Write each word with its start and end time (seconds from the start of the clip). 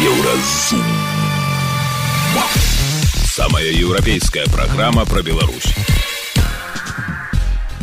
Еўразум. 0.00 0.80
Самая 3.24 3.68
еўрапейская 3.68 4.46
праграма 4.46 5.04
пра 5.04 5.20
Беларусь. 5.20 5.74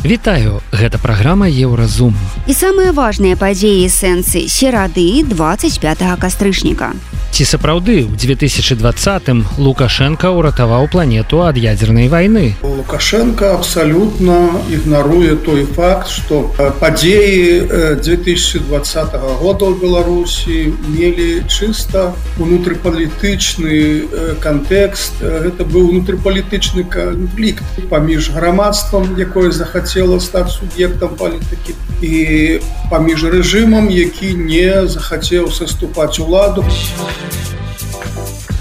Вітаю, 0.04 0.58
гэта 0.72 0.98
праграма 0.98 1.46
Еўразум. 1.46 2.18
І 2.50 2.56
самыя 2.58 2.90
важныя 2.90 3.38
падзеі 3.38 3.86
сэнсы 3.86 4.48
серады 4.50 5.22
25 5.22 6.18
кастрычніка. 6.18 6.90
Ці 7.38 7.46
сапраўды 7.46 8.02
ў 8.02 8.18
2020 8.18 9.62
Лукашенко 9.62 10.34
ўратаваў 10.34 10.90
планету 10.90 11.46
ад 11.46 11.54
ядзернай 11.54 12.10
вайны. 12.10 12.58
Лукашенко 12.66 13.54
абсалютна 13.54 14.58
ігнаруе 14.66 15.38
той 15.46 15.62
факт, 15.62 16.10
што 16.10 16.50
падзеі 16.82 18.02
2020 18.02 19.14
года 19.38 19.70
ў 19.70 19.74
Беларусі 19.78 20.74
мелі 20.90 21.46
чыста 21.46 22.10
унутрыпалітычны 22.42 24.10
кантэкст. 24.42 25.22
Гэта 25.22 25.62
быў 25.62 25.94
унутрыпалітычны 25.94 26.90
канфлікт 26.90 27.62
паміж 27.86 28.34
грамадствам, 28.34 29.14
якое 29.14 29.54
захацела 29.54 30.18
стаць 30.18 30.58
суб'ектам 30.58 31.14
палітыкі 31.14 31.78
і 32.02 32.58
паміж 32.90 33.30
рэжымам, 33.30 33.86
які 33.94 34.34
не 34.34 34.90
захацеў 34.90 35.54
саступаць 35.54 36.18
уладу. 36.18 36.66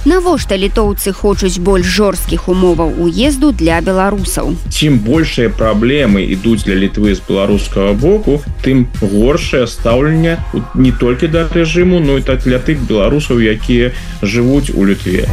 Навошта 0.07 0.55
літоўцы 0.55 1.11
хочуць 1.11 1.59
больш 1.59 1.88
жорсткіх 1.91 2.45
умоваў 2.47 2.93
уезду 3.05 3.49
для 3.52 3.81
беларусаў. 3.84 4.53
Чым 4.71 4.99
большыя 5.03 5.52
праблемы 5.52 6.23
ідуць 6.23 6.63
для 6.63 6.80
літвы 6.80 7.11
з 7.11 7.20
беларускага 7.27 7.91
боку, 7.91 8.39
тым 8.63 8.88
горшае 9.02 9.66
стаўленне 9.67 10.38
не 10.80 10.95
толькі 10.95 11.27
да 11.27 11.43
рэжыму, 11.52 11.99
но 11.99 12.23
і 12.23 12.23
так 12.23 12.47
для 12.47 12.63
тых 12.63 12.88
беларусаў, 12.88 13.43
якія 13.43 13.91
жывуць 14.23 14.71
у 14.71 14.88
лютве 14.88 15.27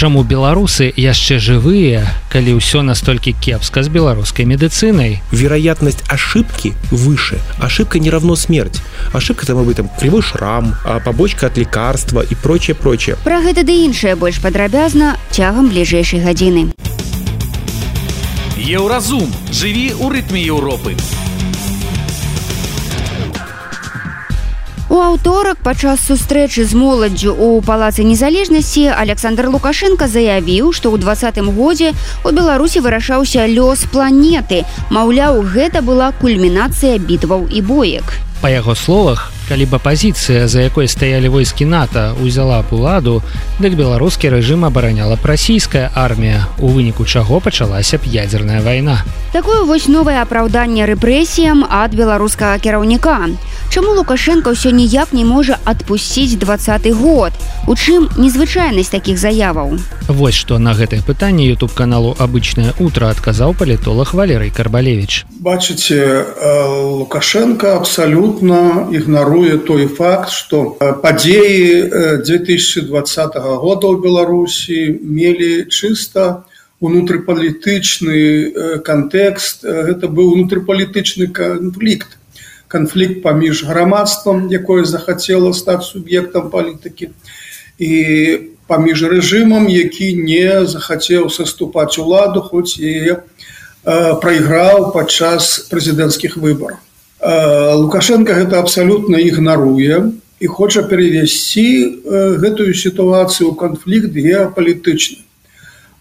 чаму 0.00 0.22
беларусы 0.24 0.86
яшчэ 0.96 1.36
жывыя 1.36 2.08
калі 2.32 2.56
ўсё 2.56 2.80
настолькі 2.80 3.36
кепска 3.36 3.84
з 3.84 3.92
беларускай 3.92 4.48
медыцынай? 4.48 5.20
Вероятность 5.28 6.08
ошибки 6.08 6.72
выше. 6.88 7.36
Ошибка 7.60 7.98
не 8.00 8.08
равно 8.08 8.32
смерть. 8.32 8.80
Ошибка 9.12 9.44
там 9.44 9.58
об 9.60 9.68
этом 9.68 9.90
кривой 10.00 10.22
шрам 10.22 10.72
а 10.88 11.00
побочка 11.00 11.48
от 11.48 11.58
лекарства 11.58 12.24
и 12.24 12.34
прочее 12.34 12.74
прочее. 12.74 13.20
Про 13.24 13.44
гэта 13.44 13.60
ды 13.60 13.76
іншае 13.84 14.16
больш 14.16 14.40
падрабязна 14.40 15.20
цягам 15.36 15.68
бліжэйшай 15.68 16.24
гадзіны. 16.24 16.72
Еўразум. 18.56 19.28
Жыві 19.52 20.00
ў 20.00 20.16
рытме 20.16 20.40
Еўропы 20.40 20.96
у 24.90 24.94
У 24.94 24.98
аўторак 24.98 25.60
падчас 25.62 26.02
сустрэчы 26.02 26.64
з 26.66 26.74
моладдзю 26.74 27.30
ў 27.30 27.62
палацы 27.62 28.02
незалежнасці 28.02 28.90
Александр 28.90 29.46
Лукашенко 29.46 30.10
заявіў, 30.10 30.74
што 30.74 30.90
ў 30.90 30.98
двадцатым 30.98 31.46
годзе 31.54 31.94
у 32.26 32.34
Беларусі 32.34 32.82
вырашаўся 32.82 33.46
лёс 33.46 33.86
планеты. 33.86 34.66
Маўляў, 34.90 35.46
гэта 35.46 35.78
была 35.86 36.10
кульмінацыя 36.18 36.98
бітваў 36.98 37.46
і 37.46 37.62
боек. 37.62 38.18
Па 38.42 38.50
яго 38.50 38.74
словах, 38.74 39.30
калі 39.50 39.66
б 39.66 39.82
апазіцыя 39.82 40.46
за 40.46 40.62
якой 40.62 40.86
стаялі 40.86 41.26
войскі 41.26 41.66
нато 41.66 42.14
узяла 42.22 42.62
б 42.62 42.70
уладу 42.70 43.18
дык 43.58 43.74
беларускі 43.74 44.30
рэжым 44.30 44.62
абараняла 44.62 45.18
расійская 45.18 45.90
армія. 45.94 46.46
У 46.62 46.70
выніку 46.70 47.02
чаго 47.02 47.40
пачалася 47.42 47.98
б 47.98 48.06
ядзерная 48.06 48.62
вайна. 48.62 49.02
Такое 49.32 49.66
вось 49.66 49.90
новае 49.90 50.22
апраўданне 50.22 50.86
рэпрэсіям 50.86 51.66
ад 51.66 51.98
беларускага 51.98 52.62
кіраўніка. 52.62 53.34
Чаму 53.74 53.94
лукашенко 53.98 54.54
ўсё 54.54 54.70
ніяк 54.70 55.10
не 55.10 55.26
можа 55.26 55.58
адпусціць 55.66 56.38
двадцаты 56.38 56.94
год? 56.94 57.34
У 57.66 57.74
чым 57.74 58.06
незвычайнасць 58.18 58.94
такіх 58.94 59.18
заяваў? 59.18 59.82
Вось 60.06 60.38
што 60.38 60.62
на 60.62 60.78
гэтае 60.78 61.02
пытанне 61.02 61.50
youtube 61.50 61.74
каналу 61.74 62.14
обычное 62.18 62.70
утро 62.78 63.10
адказаў 63.10 63.58
палітолог 63.58 64.14
валерый 64.14 64.54
карбалевич 64.54 65.26
бачыце 65.40 66.24
лукашенко 67.00 67.76
абсалютна 67.76 68.88
ігнару 68.92 69.39
ігнаруе 69.40 69.58
той 69.58 69.86
факт 69.86 70.30
что 70.30 70.76
падзеі 71.02 71.90
2020 72.24 73.36
года 73.36 73.86
ў 73.88 74.00
беларусі 74.00 74.98
мелі 75.02 75.66
чыста 75.68 76.44
унутрыпалітычны 76.80 78.80
кантэкст. 78.84 79.64
Гэта 79.64 80.08
быў 80.08 80.32
унутрыпалітычны 80.36 81.28
канфлікт. 81.28 82.18
Канфлікт 82.68 83.22
паміж 83.22 83.64
грамадствам 83.64 84.48
якое 84.48 84.84
захацела 84.84 85.52
стаць 85.52 85.84
суб'ектам 85.84 86.50
палітыкі 86.50 87.10
і 87.80 87.92
паміж 88.66 89.02
рэжымам 89.08 89.68
які 89.68 90.14
не 90.14 90.66
захацеў 90.66 91.30
саступаць 91.30 91.98
уладу 91.98 92.40
хоць 92.40 92.78
яе 92.78 93.24
прайграў 93.82 94.92
падчас 94.92 95.66
прэзідэнцкіх 95.72 96.36
выбораў 96.36 96.78
лукашенко 97.22 98.32
гэта 98.32 98.58
абсалютна 98.58 99.20
ігнаруе 99.20 100.12
і 100.40 100.46
хоча 100.46 100.82
перевесці 100.82 102.00
гэтую 102.40 102.72
сітуацыю 102.72 103.52
канфлікт 103.52 104.16
геапалітычны. 104.16 105.20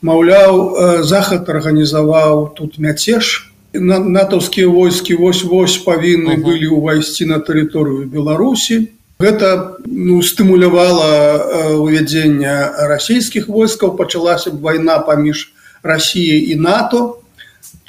Маўляў 0.01 1.03
захад 1.03 1.49
арганізаваў 1.49 2.55
тут 2.55 2.79
мяцеж. 2.79 3.51
На 3.73 3.99
натаўскія 3.99 4.71
войскі 4.71 5.19
вось-вось 5.19 5.75
павінны 5.83 6.39
былі 6.39 6.71
ўвайсці 6.71 7.27
на 7.27 7.43
тэрыторыю 7.43 8.07
беларусі. 8.07 8.95
Гэта 9.19 9.75
ну 9.83 10.23
стымулявала 10.23 11.75
увядзення 11.75 12.87
расійскіх 12.87 13.51
войскаў. 13.51 13.99
Пачалася 13.99 14.55
б 14.55 14.63
вайна 14.63 15.03
паміж 15.03 15.51
Росіяй 15.83 16.51
і 16.51 16.55
нато 16.55 17.18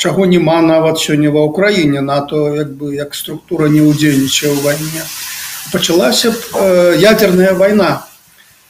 чаго 0.01 0.25
няма 0.25 0.61
нават 0.65 0.97
сёння 0.99 1.31
ва 1.31 1.45
ўкраіне 1.49 2.01
нато 2.01 2.57
як 2.57 2.73
бы 2.73 2.97
як 2.97 3.15
структура 3.15 3.69
не 3.69 3.85
ўдзельнічае 3.85 4.53
ў 4.57 4.59
вайне. 4.65 5.05
Пачалася 5.73 6.33
б 6.33 6.37
э, 6.37 6.97
ядерная 7.05 7.53
вайна. 7.53 8.09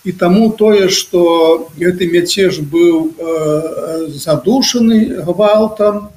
І 0.05 0.13
таму 0.13 0.51
тое 0.59 0.89
што 0.89 1.71
гэты 1.79 2.11
мяцеж 2.11 2.59
быў 2.59 3.15
э, 3.15 4.09
задушаны 4.11 5.23
гвалтам 5.23 6.11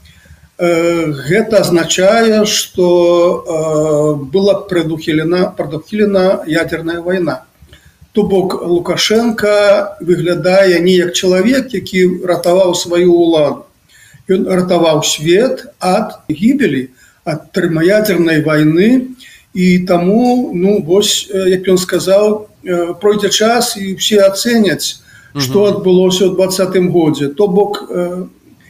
э, 0.58 1.14
гэта 1.30 1.62
азначае 1.62 2.46
што 2.50 2.88
э, 2.90 3.58
была 4.34 4.66
прадухілена 4.66 5.54
прадухілена 5.54 6.42
ядерная 6.48 7.02
вайна. 7.06 7.46
То 8.14 8.24
бок 8.24 8.66
лукашенко 8.66 9.98
выглядае 10.02 10.82
не 10.82 10.98
як 10.98 11.14
чалавек 11.14 11.70
які 11.74 12.26
ратаваў 12.26 12.74
сваю 12.74 13.14
ўладу 13.14 13.70
ён 14.30 14.48
ратаваў 14.48 15.04
свет 15.04 15.68
ад 15.80 16.24
гібелі 16.30 16.90
ад 17.26 17.52
тэрмаядзернай 17.56 18.44
войны 18.44 19.16
і 19.54 19.68
таму 19.88 20.52
ну 20.54 20.82
вось 20.82 21.28
як 21.32 21.68
ён 21.68 21.78
сказаў 21.78 22.48
пройдзе 23.00 23.30
час 23.30 23.76
і 23.78 23.96
все 23.96 24.24
ацэняць 24.28 25.04
что 25.34 25.66
адбылося 25.66 26.30
ў 26.30 26.38
двадцатым 26.38 26.94
годзе. 26.94 27.34
То 27.34 27.48
бок 27.48 27.90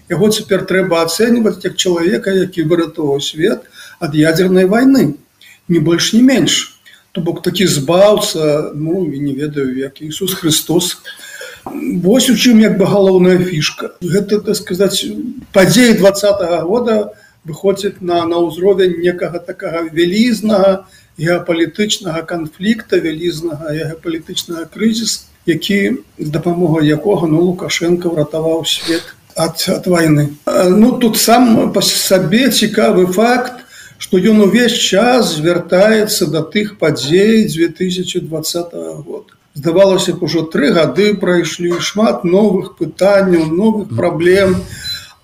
яго 0.10 0.26
цяпер 0.32 0.64
трэба 0.64 1.04
ацэньваць 1.04 1.60
як 1.64 1.76
чалавека 1.76 2.32
які 2.32 2.64
выратаваў 2.64 3.20
свет 3.20 3.68
ад 4.00 4.16
ядерной 4.16 4.66
войны 4.66 5.20
не 5.68 5.80
больш 5.80 6.14
не 6.14 6.22
менш. 6.22 6.80
То 7.12 7.22
бок 7.22 7.44
такі 7.44 7.68
збаўца 7.68 8.72
ну 8.74 9.06
не 9.06 9.34
ведаю 9.34 9.76
як 9.78 10.02
Ісус 10.02 10.34
Христос 10.34 10.98
а 10.98 11.33
Вось 11.66 12.30
у 12.30 12.36
чым 12.36 12.60
як 12.60 12.78
бы 12.78 12.86
галоўная 12.86 13.38
фішка. 13.40 13.96
Гэта 14.04 14.40
так 14.44 14.56
сказаць 14.56 15.06
падзеі 15.54 15.98
два 16.00 16.12
-го 16.12 16.62
года 16.68 17.14
выходзяць 17.46 18.00
на, 18.00 18.26
на 18.26 18.40
ўзровень 18.40 19.00
некага 19.04 19.40
такага 19.40 19.84
вялізнага 19.92 20.88
геапалітычнага 21.20 22.24
канфлікта, 22.24 23.00
вялізнага 23.00 23.72
геапалітычнага 23.72 24.66
крызіс, 24.74 25.28
які 25.46 26.00
з 26.20 26.30
дапамогай 26.30 26.88
якога 26.88 27.28
ну 27.28 27.42
Лукашенко 27.52 28.10
ўратаваў 28.10 28.66
свет 28.66 29.04
ад, 29.36 29.60
ад 29.68 29.88
вайны. 29.88 30.36
Ну 30.48 30.98
тут 31.00 31.18
сам 31.18 31.72
па 31.74 31.82
сабе 31.82 32.50
цікавы 32.50 33.08
факт, 33.08 33.64
што 34.00 34.18
ён 34.18 34.48
увесь 34.48 34.80
час 34.80 35.36
звяртаецца 35.36 36.28
да 36.32 36.42
тых 36.44 36.78
падзей 36.80 37.48
2020 37.48 38.74
года 39.04 39.32
здавалася 39.54 40.14
б 40.14 40.26
ужо 40.26 40.46
тры 40.54 40.74
гады 40.74 41.14
прайшлі 41.14 41.78
шмат 41.80 42.24
новых 42.24 42.74
пытанняў 42.80 43.48
новых 43.54 43.94
праблем 43.94 44.58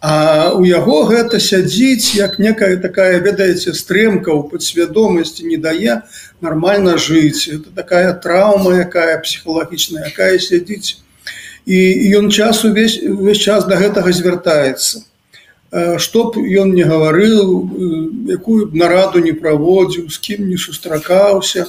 а 0.01 0.51
у 0.55 0.63
яго 0.63 1.03
гэта 1.09 1.39
сядзіць 1.43 2.15
як 2.15 2.39
некая 2.39 2.77
такая 2.79 3.19
ведаеце 3.19 3.73
стрэмка 3.75 4.31
ў 4.31 4.47
падсвядомасці 4.47 5.43
не 5.43 5.57
дае 5.57 6.07
нормально 6.39 6.95
жыць. 6.95 7.51
Это 7.51 7.67
такая 7.75 8.13
траўма 8.13 8.79
якая 8.79 9.19
псіхалагічная 9.19 10.07
якая 10.07 10.39
сядзіць. 10.39 11.03
І 11.67 12.15
ён 12.15 12.31
час 12.31 12.63
увесь 12.63 12.95
увесь 13.03 13.43
час 13.43 13.67
до 13.67 13.75
гэтага 13.75 14.15
звяртаецца. 14.15 15.03
Чтоб 15.99 16.39
ён 16.39 16.71
не 16.73 16.87
гаварыў 16.87 18.31
якую 18.39 18.71
б 18.71 18.79
нараду 18.79 19.19
не 19.19 19.35
праводзіў 19.35 20.07
з 20.07 20.17
кім 20.17 20.47
не 20.47 20.55
сустракаўся 20.55 21.67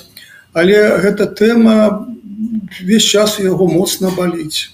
але 0.53 0.79
гэта 1.05 1.27
тэма 1.27 2.07
весь 2.83 3.05
час 3.05 3.39
яго 3.39 3.69
моцна 3.69 4.11
баліць. 4.17 4.73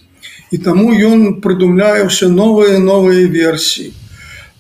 І 0.51 0.59
таму 0.59 0.95
ён 0.95 1.41
прыдумляе 1.43 2.07
ўсе 2.07 2.29
новыя 2.33 2.79
новыя 2.79 3.27
версіі 3.27 3.93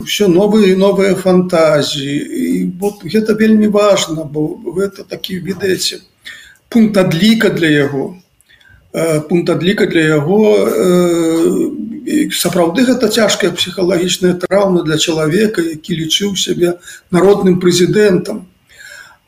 все 0.00 0.28
новые 0.28 0.76
новыя 0.76 1.14
фантазіі. 1.14 2.72
Вот 2.80 3.04
гэта 3.04 3.32
вельмі 3.32 3.68
важно 3.68 4.24
бо 4.24 4.60
гэта 4.76 5.04
такі 5.08 5.40
відаеце 5.40 6.00
пункт 6.68 6.96
адліка 6.96 7.50
для 7.50 7.68
яго. 7.68 8.16
Э, 8.92 9.20
пункт 9.20 9.50
адліка 9.50 9.86
для 9.86 10.00
яго 10.00 10.68
э, 10.68 12.30
сапраўды 12.32 12.84
гэта 12.84 13.08
цяжкая 13.08 13.50
псіхалагічная 13.50 14.34
траўма 14.34 14.82
для 14.82 14.98
чалавека 14.98 15.62
які 15.62 15.96
лічыў 15.96 16.36
сябе 16.36 16.76
народным 17.10 17.60
прэзідэнтам 17.60 18.46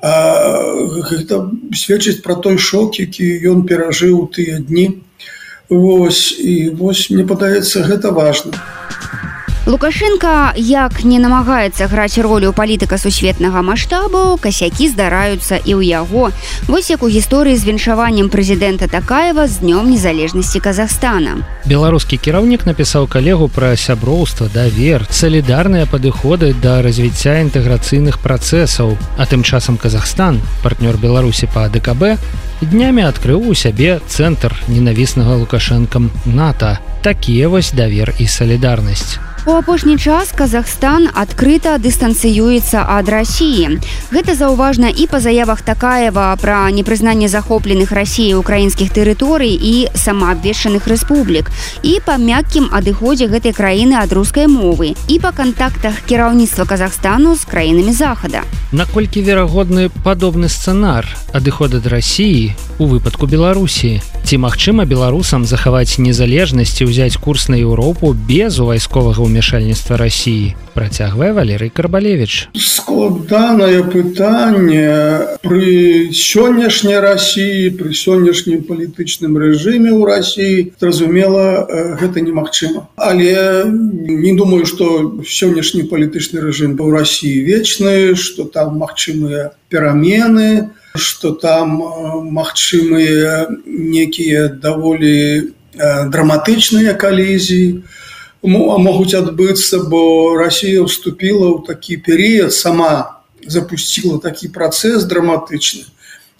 гэта 0.00 1.50
сведчыць 1.74 2.22
пра 2.22 2.38
той 2.38 2.58
шок 2.58 2.98
які 3.02 3.26
ён 3.50 3.66
перажыў 3.66 4.30
тыя 4.30 4.62
дні 4.62 5.02
Вось 5.68 6.32
і 6.40 6.70
вось 6.70 7.10
мне 7.10 7.24
падаецца 7.28 7.84
гэта 7.84 8.08
важно 8.16 8.56
лукашенко 9.68 10.52
як 10.56 11.04
не 11.04 11.18
намагаецца 11.20 11.86
граць 11.92 12.16
ролю 12.24 12.54
палітыка 12.56 12.96
сусветнага 12.96 13.60
маштабу 13.60 14.40
касякі 14.40 14.88
здараюцца 14.88 15.60
і 15.60 15.76
ў 15.76 15.92
яго. 15.92 16.32
Вось 16.64 16.88
як 16.88 17.04
у 17.04 17.08
гісторыі 17.12 17.52
з 17.52 17.68
віншаваннем 17.68 18.32
прэзідэнта 18.32 18.88
такаева 18.88 19.44
з 19.44 19.60
днём 19.60 19.92
незалежнасці 19.92 20.64
казахстана. 20.64 21.44
Беларускі 21.68 22.16
кіраўнік 22.16 22.64
напісаў 22.64 23.12
калегу 23.12 23.52
пра 23.52 23.76
сяброўства 23.76 24.48
давер 24.48 25.04
салідарныя 25.12 25.84
падыходы 25.84 26.56
да 26.56 26.80
развіцця 26.80 27.44
інтэграцыйных 27.44 28.24
працэсаў. 28.24 28.96
А 29.20 29.28
тым 29.28 29.44
часам 29.44 29.76
Казахстан 29.76 30.40
партнёр 30.64 30.96
беларусі 30.96 31.44
па 31.52 31.68
ДКБ 31.68 32.16
днямі 32.64 33.04
адкрыў 33.04 33.52
у 33.52 33.54
сябе 33.54 34.00
цэнтр 34.00 34.56
ненавіснага 34.72 35.36
лукашэнкам 35.36 36.08
нато. 36.24 36.80
Такія 37.04 37.52
вось 37.52 37.76
давер 37.76 38.16
і 38.18 38.24
салідарнасць 38.24 39.27
У 39.46 39.50
апошні 39.50 39.96
час 39.98 40.32
Казахстан 40.36 41.08
адкрыта 41.14 41.78
дыстанцыюецца 41.78 42.82
ад 42.84 43.08
рассіі. 43.08 43.78
Гэта 44.10 44.34
заўважна 44.34 44.90
і 44.90 45.06
па 45.06 45.20
заявах 45.20 45.62
такаева 45.62 46.36
пра 46.42 46.68
непрызнанне 46.74 47.28
захопленых 47.28 47.92
рассіі 47.94 48.34
украінскіх 48.34 48.92
тэрыторый 48.92 49.54
і 49.54 49.88
самаабвешчаных 49.94 50.90
рэспублік 50.90 51.48
і 51.82 52.00
па 52.04 52.18
мяккім 52.18 52.68
адыходзе 52.74 53.30
гэтай 53.30 53.54
краіны 53.56 53.96
ад 54.02 54.12
рускай 54.12 54.50
мовы 54.50 54.92
і 55.08 55.16
па 55.22 55.32
кантактах 55.32 56.02
кіраўніцтва 56.04 56.66
Казахстану 56.66 57.36
з 57.36 57.44
краінамі 57.48 57.92
захада. 57.92 58.42
Наколькі 58.72 59.22
верагодны 59.22 59.88
падобны 60.04 60.52
сцэнар 60.52 61.08
адыход 61.32 61.78
ад 61.78 61.86
рассіі 61.86 62.52
у 62.78 62.86
выпадку 62.86 63.26
Беларусі. 63.26 64.02
Ці 64.28 64.36
магчыма 64.44 64.84
беларусам 64.84 65.48
захаваць 65.48 65.96
незалежнасць 65.96 66.76
і 66.84 66.92
ўзяць 66.92 67.16
курс 67.16 67.48
на 67.48 67.56
Еўропу 67.56 68.12
без 68.12 68.60
у 68.60 68.68
вайсковага 68.68 69.24
ўмя 69.28 69.44
ўмяшальніцтва 69.44 69.96
рассіі 70.00 70.56
працягвае 70.72 71.36
валерый 71.36 71.68
карбалевич 71.68 72.48
складанае 72.56 73.84
пытанне 73.92 74.88
пры 75.44 76.08
сённяшняй 76.16 76.96
рассіі 77.04 77.76
пры 77.76 77.92
сённяшнім 77.92 78.64
палітычным 78.64 79.36
рэжыме 79.36 79.92
ў 79.92 80.02
рассіі 80.08 80.72
зразумела 80.80 81.68
гэта 82.00 82.24
немагчыма. 82.24 82.88
Але 82.96 83.68
не 83.68 84.32
думаю 84.32 84.64
что 84.64 85.20
сённяшні 85.20 85.84
палітычны 85.92 86.40
рэжым 86.40 86.80
быў 86.80 86.96
рассіі 86.96 87.44
вечны 87.44 88.16
что 88.16 88.48
там 88.48 88.80
магчымыя 88.80 89.52
перамены 89.68 90.72
что 90.96 91.36
там 91.36 91.84
магчымыя 92.32 93.52
некія 93.68 94.48
даволі 94.48 95.52
драматычныя 95.76 96.96
калізіі 96.96 97.84
могуць 98.42 99.14
адбыцца 99.14 99.82
бо 99.88 100.36
Росія 100.36 100.84
вступила 100.84 101.58
ў 101.58 101.66
такі 101.66 101.96
перыяд 101.98 102.52
сама 102.52 103.22
запустила 103.46 104.20
такі 104.20 104.48
працэс 104.48 105.04
драматычны 105.04 105.84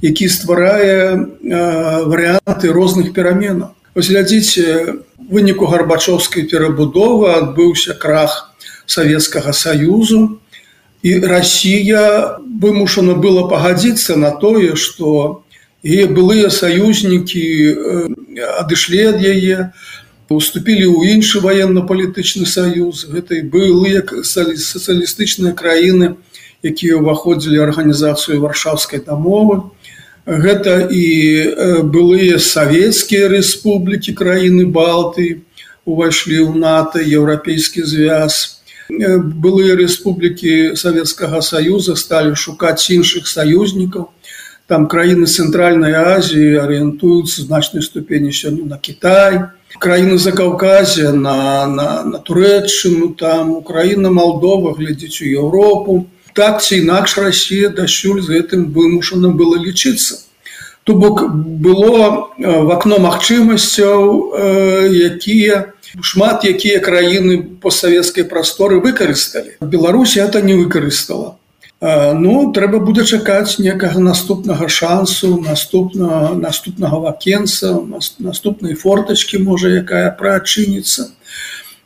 які 0.00 0.29
стварае 0.29 1.27
варыянты 1.43 2.71
розных 2.71 3.12
пераменаў 3.15 3.75
глядзіце 3.99 5.03
выніку 5.19 5.67
гарбачоўскай 5.67 6.47
перабудовы 6.47 7.35
адбыўся 7.35 7.95
крах 7.95 8.55
Савецкага 8.87 9.53
союзу 9.53 10.39
і 11.03 11.19
Росія 11.21 12.39
вымушана 12.62 13.15
было 13.15 13.49
пагадзіцца 13.51 14.17
на 14.17 14.31
тое 14.31 14.77
что 14.77 15.43
е 15.83 16.06
былыя 16.06 16.51
саюзнікі 16.51 17.43
адышлі 18.62 19.03
ад 19.15 19.19
яе 19.23 19.71
уступілі 20.37 20.93
ў 20.93 21.17
іншы 21.17 21.41
военно-палітычны 21.41 22.45
саюз 22.45 23.09
гэтай 23.09 23.47
былы 23.49 23.97
як 23.97 24.13
сацыялістычныя 24.27 25.57
краіны 25.57 26.21
якія 26.63 26.99
ўваходзілі 26.99 27.63
арганізацыю 27.71 28.43
варшаўскай 28.43 29.01
дамовы. 29.07 29.71
Гэта 30.29 30.91
і 30.93 31.05
былыя 31.89 32.37
савецкія 32.37 33.33
рэспублікі 33.33 34.13
краіны 34.13 34.67
балты 34.67 35.47
увайшлі 35.89 36.45
ў 36.45 36.53
нато 36.59 37.01
еўрапейскі 37.01 37.87
звяз. 37.89 38.61
Былыя 38.91 39.79
рэспублікі 39.79 40.77
савецкага 40.77 41.41
саюза 41.41 41.97
сталі 41.97 42.35
шукаць 42.35 42.91
іншых 42.91 43.25
саюзнікаў. 43.25 44.11
Там 44.69 44.85
краіны 44.85 45.25
цэнтральнай 45.25 45.97
азіі 45.97 46.61
арыентуюцца 46.61 47.41
значнай 47.49 47.81
ступені 47.81 48.29
сёння 48.29 48.69
на 48.69 48.77
Кітай 48.77 49.57
краіны 49.76 50.19
закаўказя 50.19 51.12
на, 51.12 51.67
на, 51.67 52.05
на 52.05 52.19
турэчыну 52.19 53.15
там 53.19 53.50
украіна 53.61 54.11
Малдова 54.11 54.73
глядзіць 54.73 55.20
у 55.23 55.26
Еўропу. 55.29 56.06
Так 56.32 56.62
ці 56.62 56.79
інакш 56.79 57.19
Росія 57.19 57.69
дасюль 57.69 58.23
з 58.23 58.31
гэтым 58.38 58.70
вымушана 58.73 59.29
было 59.29 59.59
лічыцца. 59.59 60.25
То 60.85 60.94
бок 60.94 61.29
было 61.35 62.32
в 62.38 62.70
акно 62.73 62.99
магчымасцяў 62.99 64.32
якія 64.88 65.75
шмат 66.00 66.44
якія 66.44 66.81
краіны 66.81 67.43
постсавецкай 67.61 68.25
прасторы 68.25 68.81
выкарысталі. 68.81 69.59
Беларусі 69.61 70.20
это 70.20 70.41
не 70.41 70.55
выкарыстала 70.55 71.38
Ну 71.81 72.51
трэба 72.51 72.81
будзе 72.83 73.05
чакаць 73.07 73.63
некага 73.63 74.01
наступнага 74.03 74.67
шансу 74.67 75.39
наступна 75.39 76.35
наступнага 76.35 76.99
вакенца 77.07 77.70
наступнай 78.19 78.75
фортачкі 78.75 79.39
можа 79.39 79.70
якая 79.79 80.11
праадчыніцца 80.11 81.06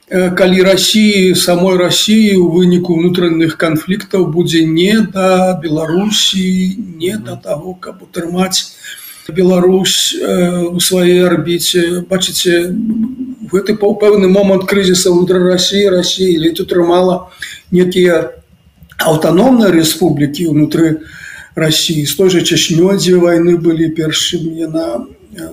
калі 0.08 0.64
Росіі 0.64 1.36
самой 1.36 1.76
Росіі 1.76 2.40
у 2.40 2.48
выніку 2.56 2.96
ўнутраных 2.96 3.60
канфліктаў 3.60 4.32
будзе 4.32 4.64
не 4.64 4.96
да 5.12 5.60
Беларусі 5.60 6.72
не 6.96 7.20
да 7.20 7.36
таго 7.36 7.76
каб 7.76 8.00
утрымаць 8.00 8.72
Беларусь 9.28 10.16
у 10.16 10.80
сваёй 10.80 11.20
арбіце 11.28 12.08
бачыце 12.08 12.72
гэты 13.52 13.76
пэўны 13.76 14.32
момант 14.32 14.64
крызіса 14.64 15.12
ўнутра 15.12 15.52
Росіі 15.52 16.00
Росіі 16.00 16.38
ледь 16.40 16.64
утрымала 16.64 17.28
некія 17.68 18.40
аўтаномныя 18.98 19.72
рэспублікі 19.72 20.52
ўнутры 20.52 21.06
Росіі 21.54 22.04
з 22.08 22.14
той 22.16 22.28
жа 22.32 22.40
чачнёй 22.40 22.96
дзе 22.96 23.16
вайны 23.20 23.56
былі 23.60 23.92
першым 23.92 24.52
яна 24.56 25.04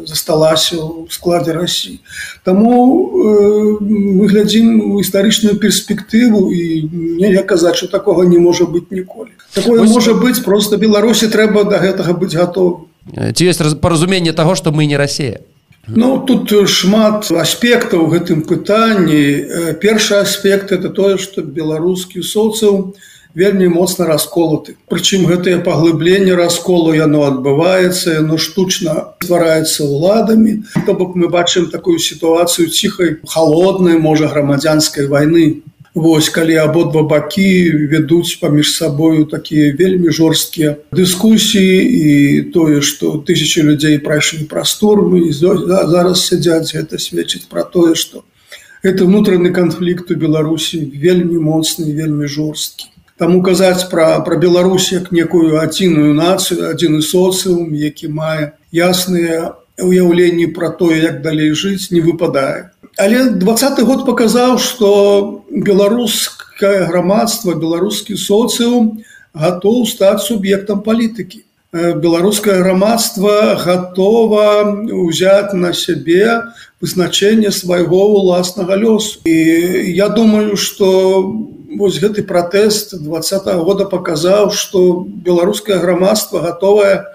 засталася 0.05 0.75
ў 0.75 1.07
складзе 1.07 1.55
Росіі. 1.55 1.99
Таму 2.43 2.75
э, 2.75 3.79
мы 3.79 4.27
глядзім 4.27 4.91
у 4.91 4.99
гістарычную 4.99 5.55
перспектыву 5.55 6.51
і 6.51 6.89
нельга 6.91 7.43
казаць, 7.47 7.79
што 7.79 7.87
такога 7.87 8.27
не 8.27 8.39
можа 8.39 8.67
быць 8.67 8.91
ніколі. 8.91 9.31
Такое 9.55 9.81
Ось... 9.81 9.89
можа 9.89 10.13
быць 10.13 10.43
просто 10.43 10.75
Беларусі 10.75 11.31
трэба 11.31 11.63
да 11.63 11.79
гэтага 11.79 12.11
быць 12.11 12.35
готов. 12.35 12.91
Ці 13.07 13.43
ёсць 13.47 13.79
паразуменне 13.79 14.35
таго, 14.35 14.55
што 14.55 14.75
мы 14.75 14.85
не 14.85 14.99
Росія. 14.99 15.39
Ну 15.87 16.19
тут 16.27 16.51
шмат 16.67 17.31
аспектаў 17.31 18.03
у 18.05 18.11
гэтым 18.11 18.43
пытанні. 18.43 19.79
Першы 19.79 20.19
аспект 20.19 20.71
это 20.71 20.89
тое, 20.91 21.17
што 21.17 21.41
беларускі 21.41 22.21
соцыў, 22.21 22.99
вельмі 23.35 23.69
моцна 23.69 24.05
расколаты 24.09 24.75
прычым 24.89 25.25
гэтае 25.29 25.59
паглыбленне 25.65 26.35
расколу 26.35 26.93
яно 26.93 27.25
адбываецца 27.29 28.19
яно 28.19 28.37
штучна 28.37 29.15
ствараецца 29.23 29.85
ўладамі. 29.85 30.63
То 30.85 30.93
бок 30.93 31.15
мы 31.15 31.29
бачым 31.29 31.69
такую 31.69 31.99
сітуацыю 31.99 32.69
ціхай 32.69 33.17
холоднай 33.25 33.97
можа 33.97 34.27
грамадзянскай 34.27 35.07
войны 35.07 35.61
Вось 35.93 36.29
калі 36.29 36.55
абодва 36.61 37.01
бакі 37.03 37.89
вядуць 37.89 38.37
паміж 38.39 38.77
сабою 38.77 39.25
такія 39.25 39.73
вельмі 39.73 40.13
жорсткія 40.13 40.77
дыскусіі 40.93 41.81
і 41.81 42.41
тое 42.53 42.81
што 42.85 43.17
тысячи 43.25 43.65
людзей 43.65 43.97
прайшлі 43.97 44.45
прастормы 44.45 45.25
і 45.27 45.31
зараз 45.33 46.27
сядзяць 46.29 46.77
гэта 46.77 47.01
сведчыць 47.01 47.49
пра 47.49 47.65
тое 47.65 47.97
што 47.97 48.21
это 48.85 49.09
унутраны 49.09 49.49
канфлікт 49.49 50.13
у 50.13 50.15
беларусі 50.15 50.77
вельмі 50.93 51.41
моцны 51.41 51.89
вельмі 51.89 52.29
жорсткі 52.29 52.93
Таму 53.19 53.41
казаць 53.43 53.89
пра, 53.91 54.23
пра 54.23 54.35
Беларусь 54.39 54.93
як 54.95 55.11
некую 55.11 55.59
адзіную 55.59 56.13
нацыю, 56.15 56.71
адзіны 56.71 57.01
соцыум, 57.03 57.73
які 57.75 58.07
мае 58.15 58.55
ясныя 58.71 59.59
уяўленні 59.75 60.47
пра 60.55 60.71
тое, 60.71 61.03
як 61.03 61.19
далей 61.21 61.51
жыць 61.51 61.91
не 61.91 61.99
выпадае. 61.99 62.71
Але 62.95 63.35
двадцаты 63.35 63.83
год 63.83 64.05
паказаў, 64.07 64.55
што 64.59 65.43
беларускае 65.51 66.87
грамадства, 66.87 67.59
беларускі 67.59 68.15
соцыум 68.15 69.03
гатоў 69.35 69.85
стаць 69.87 70.23
суб'ектам 70.23 70.79
палітыкі. 70.87 71.43
Беларускае 71.71 72.63
грамадства 72.63 73.59
гатова 73.59 74.63
ўзяць 74.89 75.53
на 75.53 75.69
сябе 75.75 76.49
вызначэнне 76.81 77.51
свайго 77.51 77.99
ўласнага 78.15 78.79
лёсу. 78.79 79.21
І 79.27 79.91
я 79.93 80.09
думаю, 80.09 80.57
што 80.57 80.87
вось 81.77 81.99
гэты 82.01 82.23
пратэст 82.23 82.97
два 83.03 83.19
-го 83.19 83.63
года 83.63 83.85
паказаў 83.85 84.51
што 84.51 85.05
беларускае 85.05 85.77
грамадства 85.79 86.41
гатовае 86.41 87.05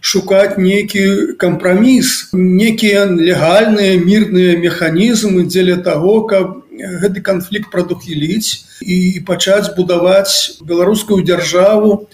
шукаць 0.00 0.58
нейкі 0.58 1.36
кампраміс 1.36 2.30
некія 2.32 3.04
легальныя 3.04 4.00
мірныя 4.00 4.56
механізмы 4.58 5.44
дзеля 5.46 5.76
таго 5.76 6.24
каб 6.26 6.64
гэты 6.72 7.20
канфлікт 7.20 7.70
прадухіліць 7.70 8.64
і 8.80 9.20
пачаць 9.26 9.74
будаваць 9.76 10.58
беларускую 10.64 11.22
дзяржаву 11.22 12.08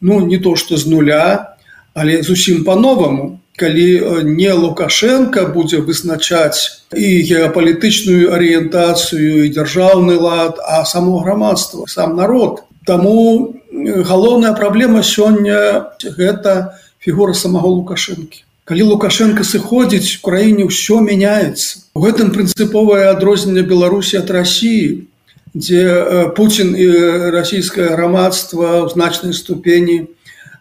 ну 0.00 0.20
не 0.26 0.38
то 0.38 0.56
што 0.56 0.76
з 0.76 0.90
нуля 0.90 1.54
але 1.94 2.22
зусім 2.22 2.64
по-новаму 2.64 3.40
калі 3.58 3.90
э, 3.98 4.22
не 4.22 4.52
лукашенко 4.54 5.50
будзе 5.50 5.82
вызначаць 5.82 6.86
і 6.94 7.08
геапалітычную 7.28 8.32
арыентацыю 8.32 9.44
і 9.44 9.52
дзяржаўны 9.52 10.16
лад 10.16 10.62
а 10.62 10.84
само 10.86 11.18
грамадства 11.20 11.84
сам 11.90 12.16
народ. 12.16 12.62
Таму 12.86 13.58
галоўная 13.84 14.54
праблема 14.54 15.02
сёння 15.02 15.90
гэта 16.00 16.78
фігура 17.02 17.34
самого 17.34 17.68
лукашэнкі. 17.68 18.46
Калі 18.64 18.82
лукашенко 18.94 19.44
сыходзіць 19.44 20.20
у 20.20 20.28
краіне 20.28 20.68
ўсё 20.68 21.00
мяняецца. 21.00 21.88
У 21.96 22.04
гэтым 22.04 22.32
прынцыповае 22.32 23.08
адрозненне 23.10 23.64
беларусі 23.64 24.20
ад 24.20 24.30
россии 24.30 25.08
дзе 25.54 25.84
э, 25.84 26.28
Путін 26.36 26.76
і 26.76 26.86
расійскае 27.32 27.96
грамадства 27.96 28.84
ў 28.84 28.92
значнай 28.92 29.32
ступені 29.32 30.12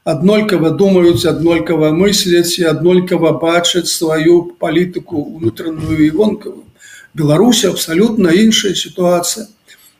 аднолькава 0.07 0.71
думаюць 0.83 1.27
аднолькава 1.27 1.91
мысляць 1.91 2.55
і 2.61 2.69
аднолькава 2.71 3.35
бачаць 3.41 3.91
сваю 3.91 4.39
палітыку 4.63 5.19
унутраную 5.19 5.99
і 6.05 6.09
вонкавую 6.21 6.67
беларусі 7.17 7.73
абсалютна 7.73 8.31
іншая 8.31 8.75
сітуацыя. 8.75 9.47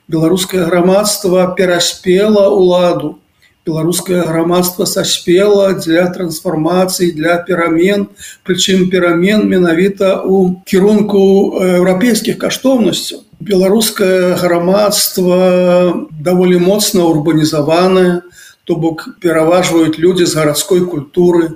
Беларускае 0.07 0.65
грамадства 0.69 1.47
пераспела 1.57 2.47
ўладу. 2.53 3.17
Беларускае 3.67 4.23
грамадства 4.23 4.85
саспела 4.85 5.73
для 5.75 6.07
трансфармацыі 6.07 7.11
для 7.11 7.35
перамен 7.43 8.07
прычым 8.47 8.87
перамен 8.93 9.43
менавіта 9.49 10.23
у 10.23 10.61
кірунку 10.63 11.59
еўрапейскіх 11.59 12.37
каштоўнасцяў. 12.39 13.25
Беларускае 13.43 14.39
грамадства 14.39 16.07
даволі 16.15 16.63
моцна 16.63 17.03
урбанізаванае 17.11 18.26
то 18.67 18.75
бок 18.75 19.09
пераважваюць 19.23 19.95
людзі 19.97 20.25
з 20.27 20.35
гарадской 20.35 20.83
культуры. 20.83 21.55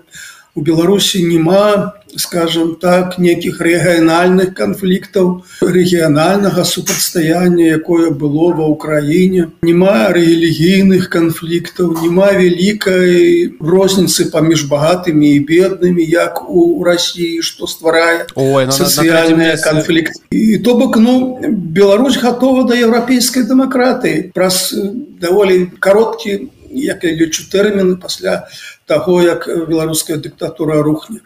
У 0.56 0.62
Беларусі 0.62 1.24
няма, 1.24 1.94
скажем 2.16 2.76
так, 2.76 3.16
нейкіх 3.16 3.62
рэгіянальных 3.64 4.52
канфліктаў, 4.52 5.44
рэгіянальнага 5.64 6.66
супрацьстаяння, 6.68 7.72
якое 7.72 8.12
было 8.12 8.52
ва 8.52 8.68
ўкраіне. 8.68 9.48
Нема 9.64 10.12
рэлігійных 10.12 11.08
канфліктаў, 11.08 11.96
няма 12.04 12.36
вялікай 12.36 13.56
розніцы 13.64 14.28
паміж 14.28 14.68
багатымі 14.68 15.36
і 15.36 15.44
беднымі, 15.48 16.04
як 16.04 16.44
у 16.48 16.84
Росіі, 16.84 17.40
што 17.40 17.68
стварае 17.68 18.28
ну, 18.36 18.72
сацыяльныя 18.72 19.56
канфлікты. 19.56 20.20
І 20.36 20.60
то 20.60 20.76
бок 20.76 21.00
ну, 21.00 21.40
Беларусь 21.48 22.20
гатова 22.20 22.68
да 22.68 22.76
еўрапейскай 22.76 23.48
дэмакратыі 23.48 24.32
праз 24.36 24.76
даволі 25.20 25.72
кароткі 25.80 26.52
як 26.74 27.04
я 27.04 27.12
лічу 27.12 27.50
тэрміны 27.52 27.98
пасля 28.02 28.48
таго 28.86 29.22
як 29.22 29.48
беларуская 29.68 30.18
дыктатура 30.18 30.82
рухне. 30.82 31.22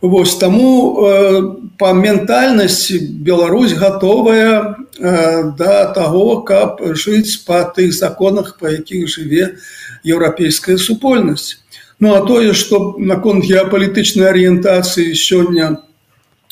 Вось 0.00 0.36
таму 0.36 1.00
э, 1.00 1.42
па 1.78 1.92
ментальнасці 1.92 2.98
Беларусь 3.24 3.72
гатовая 3.72 4.76
э, 4.98 5.52
да 5.56 5.92
таго 5.94 6.42
каб 6.42 6.82
жыць 6.92 7.46
па 7.46 7.64
тых 7.64 7.94
законах 7.94 8.58
па 8.60 8.74
якіх 8.74 9.08
жыве 9.08 9.56
еўрапейская 10.04 10.76
супольнасць. 10.76 11.64
Ну 12.00 12.12
а 12.14 12.20
тое 12.26 12.52
што 12.52 12.96
наконт 12.98 13.46
геапалітычнай 13.48 14.28
арыентацыі 14.28 15.14
сёння 15.14 15.80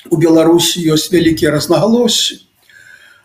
у 0.09 0.17
Беларусі 0.17 0.81
ёсць 0.89 1.13
вялікія 1.13 1.53
разнагалоссі 1.53 2.41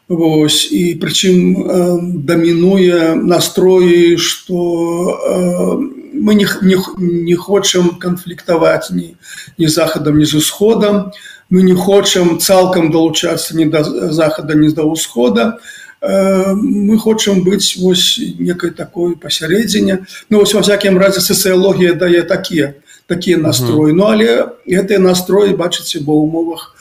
Вось, 0.07 0.71
і 0.71 0.95
прычым 1.03 1.35
э, 1.35 1.99
дамінуе 2.23 3.19
настроі, 3.19 4.15
што 4.15 4.55
э, 4.55 5.75
мы 6.15 6.31
не, 6.35 6.47
не, 6.63 6.77
не 6.97 7.35
хочам 7.35 7.99
канфліктаваць 7.99 8.87
ні, 8.91 9.19
ні 9.57 9.67
захадам, 9.67 10.17
ні 10.17 10.25
з 10.25 10.39
усходам. 10.39 11.11
Мы 11.51 11.61
не 11.63 11.75
хочам 11.75 12.39
цалкам 12.39 12.91
далучацца 12.91 13.55
ні 13.55 13.67
да 13.67 13.83
захада, 13.83 14.55
ні 14.55 14.71
да 14.71 14.87
ўсхода. 14.87 15.59
Э, 15.99 16.55
мы 16.55 16.95
хочам 16.97 17.43
быць 17.43 17.75
вось 17.75 18.15
некай 18.39 18.71
такой 18.71 19.19
пасярэдзіне. 19.19 20.07
Ну 20.29 20.39
вось 20.39 20.55
ва 20.55 20.63
всякім 20.63 20.95
разе 20.95 21.19
сацыялогія 21.19 21.99
дае 21.99 22.23
такія 22.23 22.79
такія 23.11 23.37
настроі. 23.43 23.91
Ну 23.91 24.07
але 24.07 24.55
гэтыя 24.63 25.03
настроі 25.03 25.51
бачыце 25.51 25.99
ва 25.99 26.15
умовах, 26.15 26.76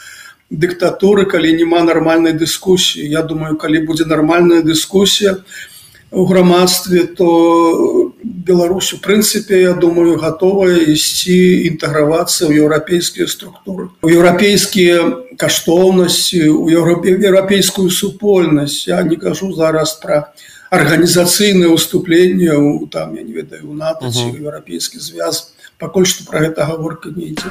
дыктатуры 0.50 1.26
калі 1.26 1.52
няма 1.52 1.82
нармальнай 1.82 2.32
дыскусіі. 2.32 3.06
Я 3.10 3.22
думаю 3.22 3.56
калі 3.56 3.82
будзе 3.86 4.04
нармальная 4.04 4.62
дыскусія 4.62 5.42
у 6.12 6.24
грамадстве 6.24 7.02
то 7.04 8.12
Беларусь 8.22 8.92
у 8.94 8.98
прынцыпе 8.98 9.60
я 9.60 9.74
думаю 9.74 10.18
гатовая 10.18 10.78
ісці 10.78 11.66
інтэгравацца 11.66 12.46
ў 12.46 12.62
еўрапейскія 12.62 13.26
структуры. 13.26 13.90
У 14.02 14.08
еўрапейскія 14.08 15.34
каштоўнасці 15.34 16.46
у 16.46 16.70
еўрапейскую 16.70 17.90
супольнасць. 17.90 18.86
Я 18.86 19.02
не 19.02 19.16
кажу 19.18 19.50
зараз 19.50 19.98
пра 19.98 20.30
арганізацыйнае 20.70 21.74
ўступленне 21.74 22.54
у 22.54 22.86
там 22.86 23.18
я 23.18 23.26
не 23.26 23.34
ведаю 23.34 23.66
у 23.70 23.74
нато 23.74 24.06
еўрапейскі 24.14 25.02
звяз. 25.02 25.58
Пакуль 25.78 26.06
што 26.06 26.22
пра 26.22 26.46
гэта 26.46 26.70
гаворка 26.70 27.10
не 27.10 27.34
ідзе 27.34 27.50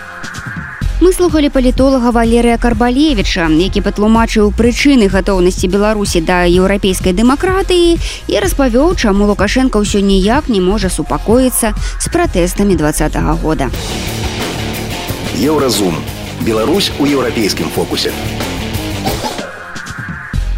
Мы 1.06 1.14
слухали 1.14 1.50
палітолага 1.50 2.10
Валерыя 2.10 2.58
Карбалевіча, 2.58 3.46
які 3.62 3.82
патлумачыў 3.86 4.50
прычыны 4.58 5.06
гатоўнасці 5.06 5.70
Беларусі 5.70 6.18
да 6.26 6.50
еўрапейскай 6.50 7.14
дэмакратыі 7.14 8.02
і 8.26 8.42
распавёў, 8.42 8.98
чаму 8.98 9.30
Лукашенко 9.30 9.78
ўсё 9.86 10.02
ніяк 10.02 10.50
не 10.50 10.58
можа 10.66 10.90
супакоіцца 10.90 11.78
з 12.02 12.06
пратэстамі 12.10 12.74
два 12.74 12.90
-го 12.90 13.38
года. 13.38 13.70
Еўразум. 15.38 15.94
Беларусь 16.42 16.90
у 16.98 17.06
еўрапейскім 17.06 17.70
фокусе. 17.70 18.10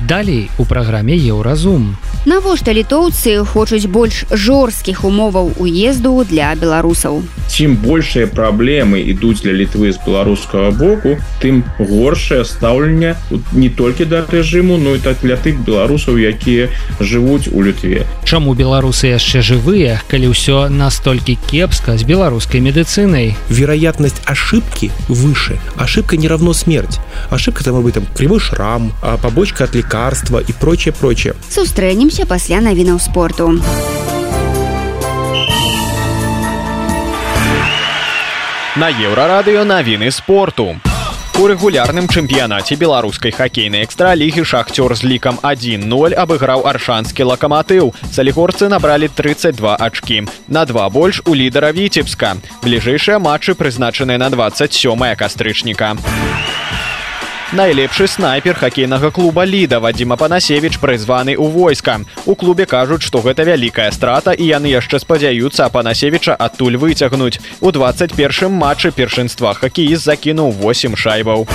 Далей 0.07 0.49
у 0.57 0.63
праграме 0.63 1.17
Еўразум. 1.17 1.97
Навошта 2.25 2.73
літоўцы 2.73 3.45
хочуць 3.45 3.85
больш 3.87 4.25
жорсткіх 4.31 5.03
умоваў 5.05 5.53
уезду 5.59 6.25
для 6.27 6.55
беларусаў? 6.55 7.21
Чым 7.47 7.77
большыя 7.79 8.27
праблемы 8.27 8.99
ідуць 8.99 9.41
для 9.41 9.53
літвы 9.53 9.91
з 9.91 9.99
беларускага 10.05 10.71
боку 10.71 11.15
тым 11.41 11.63
горшае 11.79 12.43
стаўленне 12.43 13.15
не 13.53 13.69
толькі 13.69 14.05
да 14.05 14.25
рэжыму 14.27 14.77
но 14.77 14.95
і 14.95 14.99
так 14.99 15.23
для 15.23 15.37
тых 15.37 15.63
беларусаў 15.63 16.19
якія 16.19 16.67
жывуць 16.99 17.47
у 17.51 17.63
лютве 17.63 18.03
Чаму 18.27 18.53
беларусы 18.53 19.13
яшчэ 19.15 19.41
жывыя 19.41 20.01
калі 20.11 20.35
ўсё 20.35 20.67
настолькі 20.67 21.37
кепска 21.47 21.95
з 21.97 22.03
беларускай 22.03 22.59
медыцынай? 22.59 23.35
Вероятность 23.49 24.21
ошибки 24.25 24.91
выше. 25.07 25.59
Ошибка 25.77 26.17
не 26.17 26.27
равно 26.27 26.53
смерть. 26.53 26.99
Ошибка 27.29 27.63
там 27.63 27.75
об 27.75 27.87
этом 27.87 28.05
кривой 28.15 28.39
шрам 28.39 28.91
а 29.01 29.17
побочка 29.17 29.63
от 29.63 29.75
лекарства 29.75 30.39
и 30.39 30.51
прочее 30.51 30.93
прочее 30.93 31.35
сустрэнемся 32.07 32.25
пасля 32.25 32.61
навінаў 32.61 32.99
спорту 32.99 33.59
На 38.77 38.89
еўрарадыё 38.93 39.65
навіны 39.65 40.11
спорту. 40.11 40.77
У 41.37 41.47
рэгулярным 41.49 42.05
чэмпіянаце 42.07 42.77
беларускай 42.77 43.33
хакейнай 43.33 43.83
экстралігі 43.83 44.45
шахцёр 44.45 44.93
з 44.93 45.03
лікам 45.03 45.39
1-0 45.41 46.13
абыграў 46.13 46.61
аршанскі 46.69 47.25
лакаматыў. 47.25 47.89
Салігорцы 48.13 48.69
набралі 48.69 49.09
32 49.09 49.75
ачкі. 49.81 50.29
На 50.47 50.65
два 50.65 50.89
больш 50.89 51.21
у 51.25 51.33
лідара 51.33 51.73
віцебска. 51.73 52.37
Бліжэйшыя 52.61 53.17
матчы 53.17 53.57
прызначаныя 53.57 54.21
на 54.21 54.29
27 54.29 55.15
кастрычніка. 55.17 55.97
Найлепшы 57.53 58.07
снайпер 58.11 58.57
хакейнага 58.59 59.07
клуба 59.07 59.45
ліда 59.47 59.79
Вадзіма 59.79 60.17
Панасевіч 60.19 60.83
прызваны 60.83 61.31
ў 61.31 61.47
войска. 61.47 62.03
У 62.27 62.35
клубе 62.35 62.67
кажуць, 62.67 63.07
што 63.07 63.23
гэта 63.23 63.47
вялікая 63.47 63.87
страта 63.95 64.35
і 64.35 64.43
яны 64.43 64.67
яшчэ 64.67 64.99
спадзяюцца 64.99 65.69
Панасевіча 65.71 66.35
адтуль 66.35 66.75
выцягнуць. 66.75 67.39
У 67.63 67.71
21 67.71 68.51
матчы 68.51 68.91
першынства 68.91 69.55
хакеіст 69.55 70.03
закінуў 70.03 70.51
8 70.59 70.99
шайбаў. 70.99 71.47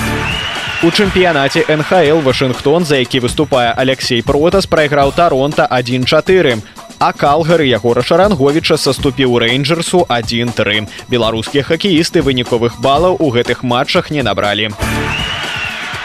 У 0.81 0.89
чэмпіянаце 0.89 1.61
НХл 1.69 2.25
Вашынгтон, 2.25 2.89
за 2.89 2.97
які 2.97 3.21
выступае 3.29 3.69
Алексей 3.77 4.25
Протас 4.25 4.65
прайграў 4.65 5.13
Таронта 5.13 5.69
1-4. 5.69 6.57
А 6.97 7.13
калгары 7.13 7.69
Ягора 7.69 8.01
Шаранговіча 8.01 8.81
саступіў 8.81 9.37
рэйнджерсу 9.37 10.09
1-3. 10.09 10.89
Беларускія 11.05 11.61
хакеісты 11.61 12.25
выніковых 12.25 12.81
балаў 12.81 13.21
у 13.21 13.29
гэтых 13.29 13.61
матчах 13.61 14.09
не 14.09 14.25
набралі. 14.25 14.73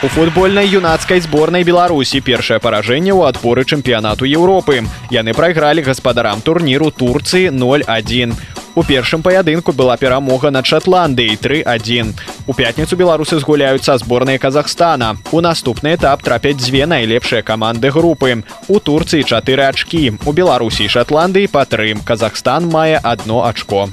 У 0.00 0.06
футбольнай 0.06 0.68
юнацкай 0.70 1.18
зборнай 1.18 1.64
Беларусі 1.66 2.20
першае 2.22 2.62
паражэнне 2.62 3.10
ў 3.10 3.34
адпоры 3.34 3.66
чэмпіянату 3.66 4.30
Еўропы. 4.30 4.86
Яны 5.10 5.34
прайгралі 5.34 5.82
гаспадарам 5.82 6.38
турніру 6.38 6.94
Турцыі 6.94 7.50
0-1. 7.50 8.30
У 8.78 8.84
першым 8.86 9.26
паядынку 9.26 9.74
была 9.74 9.98
перамога 9.98 10.54
над 10.54 10.70
Шатландыяй 10.70 11.34
3-1. 11.34 12.14
У 12.46 12.54
пятніцу 12.54 12.94
беларусы 12.94 13.42
згуляюцца 13.42 13.98
зборнай 13.98 14.38
Казахстана. 14.38 15.18
У 15.34 15.42
наступны 15.42 15.98
этап 15.98 16.22
трапяць 16.22 16.62
дзве 16.62 16.86
найлепшыя 16.86 17.42
каманды 17.42 17.90
групы. 17.90 18.46
У 18.70 18.78
Турцыі 18.78 19.26
чатыры 19.26 19.66
ачкі. 19.66 20.22
У 20.22 20.30
Беларусі 20.30 20.86
і 20.86 20.94
Шатландыі 20.94 21.50
патрым. 21.50 22.06
Казахстан 22.06 22.70
мае 22.70 23.02
одно 23.02 23.42
ачко 23.50 23.90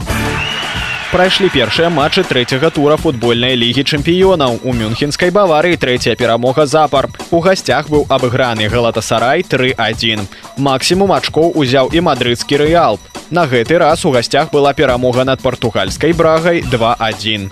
прайшлі 1.12 1.50
першыя 1.54 1.90
матчы 1.90 2.24
трэцяга 2.24 2.70
тура 2.74 2.98
футбольнай 2.98 3.56
лігі 3.60 3.84
чэмпіёнаў. 3.84 4.60
У 4.64 4.74
мюнхенскай 4.74 5.30
баварыі 5.30 5.78
трэцяя 5.78 6.16
перамога 6.16 6.66
запар. 6.66 7.10
У 7.32 7.40
гасцях 7.40 7.90
быў 7.90 8.06
абыграны 8.10 8.70
галатасарай 8.70 9.44
31 9.44 10.28
максімум 10.58 11.12
ачкоў 11.16 11.52
узяў 11.56 11.92
і 11.94 12.06
мадрыцкі 12.06 12.62
рэал. 12.64 13.00
На 13.30 13.46
гэты 13.46 13.78
раз 13.78 14.06
у 14.06 14.12
гасцях 14.12 14.52
была 14.52 14.74
перамога 14.74 15.24
над 15.24 15.42
партугальскай 15.42 16.14
брагай 16.14 16.62
21 16.62 17.50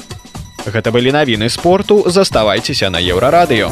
гэта 0.65 0.91
былі 0.91 1.11
навіны 1.11 1.49
спорту. 1.49 2.03
Заставайцеся 2.07 2.89
на 2.89 3.01
еўрарадыё 3.01 3.71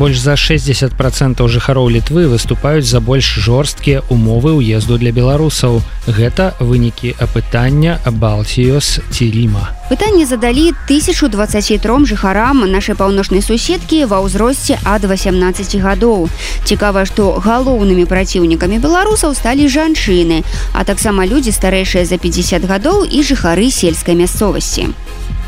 Больш 0.00 0.16
за 0.18 0.32
60 0.32 0.94
процентаў 0.96 1.48
жыхароў 1.52 1.90
літвы 1.92 2.22
выступаюць 2.24 2.88
за 2.88 3.00
больш 3.04 3.26
жорсткія 3.36 4.00
умовы 4.08 4.56
ўезду 4.56 4.96
для 4.96 5.12
беларусаў. 5.12 5.82
Гэта 6.08 6.56
вынікі 6.56 7.12
апытання 7.20 8.00
Балтіёс 8.08 9.04
Ціріма. 9.12 9.76
Пытанне 9.92 10.24
задалі 10.24 10.72
1023 10.88 12.08
жыхарам 12.08 12.64
нашай 12.64 12.96
паўночнай 12.96 13.44
суседкі 13.44 14.08
ва 14.08 14.24
ўзросце 14.24 14.80
ад 14.88 15.04
18 15.04 15.76
гадоў. 15.84 16.32
Цікава, 16.64 17.04
што 17.04 17.36
галоўнымі 17.36 18.08
праціўнікамі 18.08 18.80
беларусаў 18.80 19.36
сталі 19.36 19.68
жанчыны, 19.68 20.48
а 20.72 20.88
таксама 20.88 21.28
людзі 21.28 21.52
старэйшыя 21.52 22.08
за 22.08 22.16
50 22.16 22.64
гадоў 22.64 23.04
і 23.04 23.20
жыхары 23.20 23.68
сельскай 23.68 24.16
мясцовасці. 24.16 24.96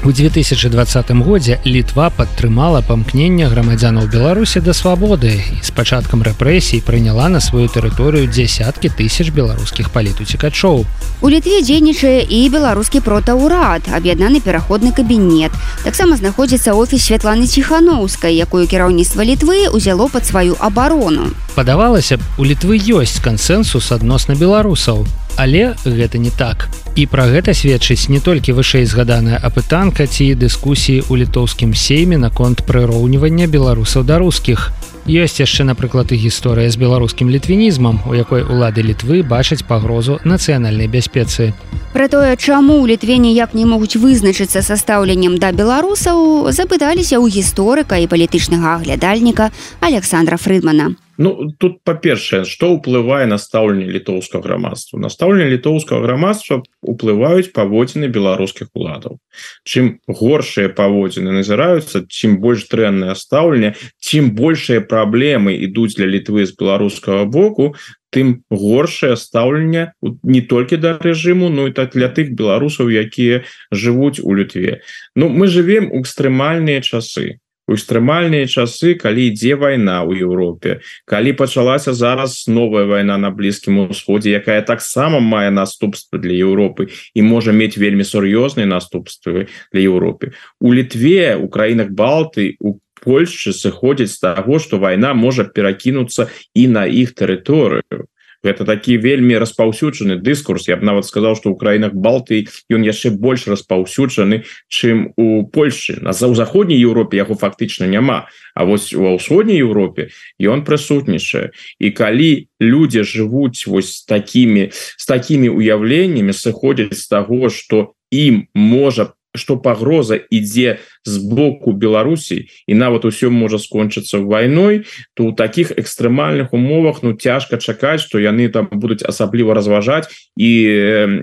У 0.04 0.11
2020 0.11 1.11
годзе 1.11 1.61
літва 1.66 2.09
падтрымала 2.11 2.80
памкнення 2.82 3.47
грамадзянаў 3.47 4.09
беларусі 4.11 4.59
да 4.59 4.75
свабоды 4.75 5.38
і 5.38 5.62
з 5.62 5.71
пачаткам 5.71 6.26
рэпрэсій 6.26 6.82
прыняла 6.82 7.28
на 7.30 7.38
сваю 7.38 7.71
тэрыторыю 7.71 8.26
дзясяткі 8.26 8.90
тысяч 8.99 9.30
беларускіх 9.30 9.94
палітуцікачоў. 9.94 10.82
У 11.23 11.30
літве 11.30 11.62
дзейнічае 11.62 12.26
і 12.26 12.50
беларускі 12.50 12.99
протаўрад 12.99 13.87
аб'яднаны 13.94 14.42
пераходны 14.42 14.90
кабінет. 14.90 15.54
Таксама 15.87 16.18
знаходзіцца 16.18 16.75
офіс 16.75 17.06
святланы 17.06 17.47
ціхановскай 17.47 18.35
якую 18.35 18.66
кіраўніцтва 18.66 19.23
літвы 19.23 19.71
узяло 19.71 20.11
под 20.11 20.26
сваю 20.26 20.58
абарону. 20.58 21.30
Падавалася 21.54 22.19
б 22.19 22.26
у 22.38 22.45
літвы 22.45 22.75
ёсць 22.75 23.23
кансенсус 23.23 23.95
адносна 23.95 24.34
беларусаў 24.34 25.06
але 25.36 25.75
гэта 25.84 26.18
не 26.18 26.30
так. 26.30 26.68
І 26.95 27.06
пра 27.06 27.25
гэта 27.32 27.54
сведчыць 27.56 28.12
не 28.12 28.21
толькі 28.21 28.52
вышэй 28.52 28.84
згаданая 28.84 29.40
апытанка 29.40 30.04
ці 30.06 30.34
дыскусіі 30.36 31.08
ў 31.08 31.25
літоўскім 31.25 31.73
сейме 31.73 32.21
наконт 32.21 32.60
прыроўнівання 32.68 33.49
беларусаў 33.49 34.04
да 34.04 34.21
рускіх. 34.21 34.73
Ёсць 35.08 35.42
яшчэ 35.42 35.64
напрыклад 35.66 36.12
і 36.14 36.21
гісторыя 36.21 36.71
з 36.71 36.78
беларускім 36.78 37.26
літвінізмам 37.26 38.06
у 38.06 38.14
якой 38.14 38.47
улады 38.47 38.86
літвы 38.86 39.26
бачаць 39.26 39.66
пагрозу 39.66 40.21
нацыянальнай 40.23 40.86
бяспецы. 40.86 41.50
Пра 41.92 42.06
тое 42.06 42.36
чаму 42.36 42.78
ў 42.78 42.95
літве 42.95 43.18
ніяк 43.18 43.56
не 43.58 43.66
могуць 43.66 43.99
вызначыцца 43.99 44.62
са 44.62 44.76
стаўленнем 44.78 45.42
да 45.42 45.50
беларусаў 45.50 46.52
запыталіся 46.54 47.18
ў 47.18 47.26
гісторыка 47.34 47.99
і 47.99 48.06
палітычнага 48.06 48.78
аглядальніка 48.78 49.50
александра 49.80 50.38
фрыдмана 50.38 50.95
Ну 51.23 51.52
тут 51.63 51.78
па-першае 51.87 52.43
што 52.50 52.73
ўплывае 52.75 53.28
на 53.30 53.39
стаўленне 53.39 53.87
літоўскага 53.95 54.43
грамадства? 54.43 54.99
Настаўленне 54.99 55.47
літоўскага 55.54 56.02
грамадства 56.02 56.63
уплываюць 56.82 57.52
паводзіны 57.54 58.11
беларускіх 58.11 58.73
уладаў. 58.75 59.21
Чым 59.63 60.02
горшыя 60.08 60.73
паводзіны 60.75 61.37
назіраюцца 61.39 62.02
чым 62.11 62.41
больш 62.43 62.67
дрэннае 62.73 63.15
стаўленне 63.15 63.75
чым 64.02 64.32
большыя 64.35 64.82
праблемы 64.82 65.54
ідуць 65.69 65.95
для 65.95 66.11
літвы 66.11 66.43
з 66.43 66.58
беларускага 66.58 67.23
боку 67.30 67.71
тым 68.11 68.43
горшае 68.50 69.15
стаўленне 69.17 69.93
не 70.02 70.43
толькі 70.43 70.82
да 70.82 70.99
рэжыму 70.99 71.52
Ну 71.54 71.69
і 71.71 71.76
так 71.76 71.95
для 71.95 72.11
тых 72.11 72.35
беларусаў 72.35 72.91
якія 72.91 73.45
жывуць 73.71 74.19
у 74.19 74.35
лютве 74.35 74.82
Ну 75.15 75.30
мы 75.30 75.47
живвем 75.47 75.89
у 75.93 76.02
экстрэмальныя 76.02 76.82
часы 76.82 77.39
экстрэмальныя 77.75 78.47
часы 78.47 78.95
калі 78.95 79.32
ідзе 79.32 79.56
вайна 79.56 80.02
ў 80.04 80.26
Еўропе 80.26 80.80
калі 81.04 81.32
пачалася 81.39 81.97
зараз 81.97 82.45
новая 82.47 82.85
вайна 82.87 83.19
на 83.19 83.30
блізкім 83.30 83.89
усходзе 83.89 84.37
якая 84.39 84.61
таксама 84.63 85.21
мае 85.21 85.50
наступствы 85.50 86.23
для 86.23 86.37
Еўропы 86.47 86.89
і 87.15 87.21
можа 87.23 87.52
мець 87.52 87.76
вельмі 87.76 88.04
сур'ёзныя 88.04 88.67
наступствы 88.69 89.49
для 89.73 89.80
Еўропы. 89.80 90.32
У 90.61 90.73
літве 90.73 91.37
у 91.37 91.49
краінах 91.49 91.91
балты 91.91 92.56
у 92.61 92.78
Польшчы 93.02 93.50
сыходзіць 93.50 94.15
з 94.15 94.23
таго 94.23 94.63
што 94.63 94.78
вайна 94.78 95.11
можа 95.11 95.43
перакінуцца 95.43 96.30
і 96.54 96.71
на 96.71 96.87
іх 96.87 97.19
тэрыторыю 97.19 98.06
гэта 98.43 98.67
такі 98.67 98.99
вельмі 98.99 99.39
распаўсюджаны 99.39 100.19
дыскурс 100.19 100.69
я 100.69 100.76
б 100.76 100.85
нават 100.85 101.07
сказаў 101.07 101.39
что 101.39 101.55
ў 101.55 101.57
краінах 101.57 101.95
балты 101.95 102.50
ён 102.69 102.83
яшчэ 102.83 103.15
больш 103.15 103.47
распаўсюджаны 103.47 104.45
чым 104.69 105.15
у 105.17 105.47
Польшчы 105.47 106.02
на 106.02 106.13
за 106.13 106.26
ў 106.26 106.35
заходняй 106.35 106.78
Еўропе 106.78 107.23
яго 107.23 107.39
фактычна 107.39 107.87
няма 107.87 108.26
А 108.55 108.65
вось 108.65 108.93
у 108.93 109.07
ўсходняй 109.17 109.63
Еўропе 109.63 110.11
ён 110.43 110.67
прысутнічае 110.67 111.55
і 111.78 111.89
калі 111.91 112.50
людзі 112.61 113.07
жывуць 113.07 113.65
вось 113.67 114.05
такімі 114.05 114.71
з 114.75 115.05
такімі 115.07 115.49
уяўленнямі 115.49 116.35
сыходзяць 116.35 116.99
з 116.99 117.07
таго 117.09 117.49
что 117.49 117.95
ім 118.11 118.49
можа 118.55 119.15
что 119.34 119.56
пагроза 119.56 120.21
ідзе 120.30 120.78
з 121.04 121.18
боку 121.18 121.73
Беларусі 121.73 122.49
і 122.66 122.75
нават 122.75 123.04
усё 123.08 123.30
можа 123.30 123.58
скончыцца 123.58 124.21
вайной 124.21 124.84
то 125.14 125.25
у 125.25 125.32
таких 125.32 125.73
экстрэмальных 125.73 126.52
умовах 126.52 127.02
ну 127.02 127.16
цяжка 127.16 127.56
чакаць 127.56 128.04
что 128.04 128.18
яны 128.18 128.49
там 128.49 128.68
будуць 128.71 129.02
асабліва 129.02 129.54
разважаць 129.54 130.08
і 130.36 130.52